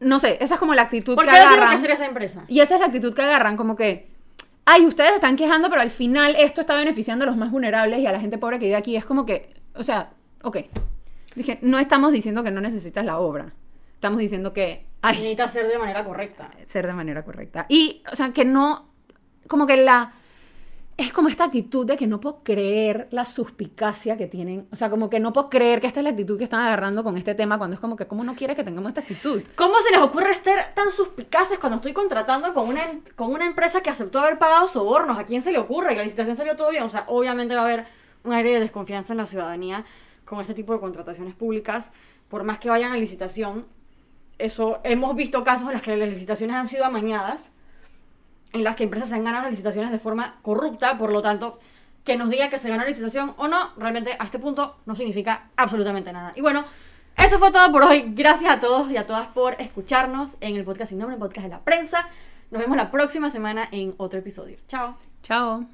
no 0.00 0.18
sé, 0.18 0.38
esa 0.40 0.54
es 0.54 0.60
como 0.60 0.74
la 0.74 0.82
actitud 0.82 1.14
¿Por 1.14 1.24
que 1.24 1.30
qué 1.32 1.36
agarran. 1.38 1.74
esa 1.84 2.06
empresa? 2.06 2.44
Y 2.48 2.60
esa 2.60 2.74
es 2.74 2.80
la 2.80 2.86
actitud 2.86 3.14
que 3.14 3.22
agarran, 3.22 3.56
como 3.56 3.74
que, 3.74 4.08
ay, 4.70 4.84
ustedes 4.84 5.14
están 5.14 5.36
quejando, 5.36 5.70
pero 5.70 5.80
al 5.80 5.90
final 5.90 6.36
esto 6.36 6.60
está 6.60 6.74
beneficiando 6.76 7.24
a 7.24 7.26
los 7.26 7.38
más 7.38 7.50
vulnerables 7.50 8.00
y 8.00 8.06
a 8.06 8.12
la 8.12 8.20
gente 8.20 8.36
pobre 8.36 8.58
que 8.58 8.66
vive 8.66 8.76
aquí. 8.76 8.96
Es 8.96 9.06
como 9.06 9.24
que, 9.24 9.48
o 9.74 9.82
sea, 9.82 10.10
ok. 10.42 10.58
Dije, 11.34 11.58
no 11.62 11.78
estamos 11.78 12.12
diciendo 12.12 12.42
que 12.42 12.50
no 12.50 12.60
necesitas 12.60 13.02
la 13.06 13.18
obra. 13.18 13.54
Estamos 13.94 14.18
diciendo 14.18 14.52
que 14.52 14.84
hay 15.00 15.16
Necesita 15.16 15.48
ser 15.48 15.68
de 15.68 15.78
manera 15.78 16.04
correcta. 16.04 16.50
ser 16.66 16.86
de 16.86 16.92
manera 16.92 17.24
correcta. 17.24 17.64
Y, 17.70 18.02
o 18.12 18.14
sea, 18.14 18.32
que 18.32 18.44
no, 18.44 18.90
como 19.46 19.66
que 19.66 19.78
la... 19.78 20.12
Es 20.98 21.12
como 21.12 21.28
esta 21.28 21.44
actitud 21.44 21.86
de 21.86 21.96
que 21.96 22.08
no 22.08 22.20
puedo 22.20 22.42
creer 22.42 23.06
la 23.12 23.24
suspicacia 23.24 24.16
que 24.16 24.26
tienen. 24.26 24.66
O 24.72 24.76
sea, 24.76 24.90
como 24.90 25.08
que 25.08 25.20
no 25.20 25.32
puedo 25.32 25.48
creer 25.48 25.80
que 25.80 25.86
esta 25.86 26.00
es 26.00 26.04
la 26.04 26.10
actitud 26.10 26.36
que 26.36 26.42
están 26.42 26.58
agarrando 26.58 27.04
con 27.04 27.16
este 27.16 27.36
tema 27.36 27.56
cuando 27.56 27.74
es 27.74 27.80
como 27.80 27.94
que, 27.94 28.08
¿cómo 28.08 28.24
no 28.24 28.34
quieres 28.34 28.56
que 28.56 28.64
tengamos 28.64 28.88
esta 28.88 29.02
actitud? 29.02 29.40
¿Cómo 29.54 29.78
se 29.78 29.92
les 29.92 30.00
ocurre 30.00 30.34
ser 30.34 30.74
tan 30.74 30.90
suspicaces 30.90 31.60
cuando 31.60 31.76
estoy 31.76 31.92
contratando 31.92 32.52
con 32.52 32.68
una, 32.68 32.82
con 33.14 33.32
una 33.32 33.46
empresa 33.46 33.80
que 33.80 33.90
aceptó 33.90 34.18
haber 34.18 34.40
pagado 34.40 34.66
sobornos? 34.66 35.16
¿A 35.16 35.24
quién 35.24 35.40
se 35.40 35.52
le 35.52 35.58
ocurre? 35.58 35.90
Que 35.90 35.98
la 35.98 36.02
licitación 36.02 36.34
salió 36.34 36.56
todo 36.56 36.70
bien. 36.70 36.82
O 36.82 36.90
sea, 36.90 37.04
obviamente 37.06 37.54
va 37.54 37.60
a 37.60 37.64
haber 37.64 37.86
un 38.24 38.32
aire 38.32 38.54
de 38.54 38.60
desconfianza 38.60 39.12
en 39.12 39.18
la 39.18 39.26
ciudadanía 39.26 39.84
con 40.24 40.40
este 40.40 40.52
tipo 40.52 40.72
de 40.72 40.80
contrataciones 40.80 41.36
públicas. 41.36 41.92
Por 42.28 42.42
más 42.42 42.58
que 42.58 42.70
vayan 42.70 42.90
a 42.90 42.96
licitación, 42.96 43.66
eso 44.36 44.80
hemos 44.82 45.14
visto 45.14 45.44
casos 45.44 45.68
en 45.68 45.74
los 45.74 45.82
que 45.82 45.96
las 45.96 46.08
licitaciones 46.08 46.56
han 46.56 46.66
sido 46.66 46.84
amañadas, 46.84 47.52
en 48.52 48.64
las 48.64 48.76
que 48.76 48.84
empresas 48.84 49.08
se 49.08 49.14
han 49.14 49.24
ganado 49.24 49.44
las 49.44 49.50
licitaciones 49.50 49.90
de 49.90 49.98
forma 49.98 50.36
corrupta, 50.42 50.98
por 50.98 51.12
lo 51.12 51.22
tanto, 51.22 51.58
que 52.04 52.16
nos 52.16 52.30
diga 52.30 52.48
que 52.48 52.58
se 52.58 52.68
ganó 52.68 52.82
la 52.82 52.88
licitación 52.88 53.34
o 53.36 53.48
no, 53.48 53.74
realmente 53.76 54.16
a 54.18 54.24
este 54.24 54.38
punto 54.38 54.76
no 54.86 54.94
significa 54.94 55.50
absolutamente 55.56 56.12
nada. 56.12 56.32
Y 56.36 56.40
bueno, 56.40 56.64
eso 57.16 57.38
fue 57.38 57.50
todo 57.50 57.70
por 57.72 57.82
hoy. 57.82 58.12
Gracias 58.14 58.50
a 58.50 58.60
todos 58.60 58.90
y 58.90 58.96
a 58.96 59.06
todas 59.06 59.26
por 59.28 59.60
escucharnos 59.60 60.36
en 60.40 60.56
el 60.56 60.64
podcast 60.64 60.90
sin 60.90 60.98
nombre, 60.98 61.16
el 61.16 61.20
podcast 61.20 61.44
de 61.44 61.50
la 61.50 61.60
prensa. 61.60 62.08
Nos 62.50 62.62
vemos 62.62 62.76
la 62.76 62.90
próxima 62.90 63.28
semana 63.28 63.68
en 63.70 63.94
otro 63.98 64.20
episodio. 64.20 64.56
Chao. 64.68 64.96
Chao. 65.22 65.66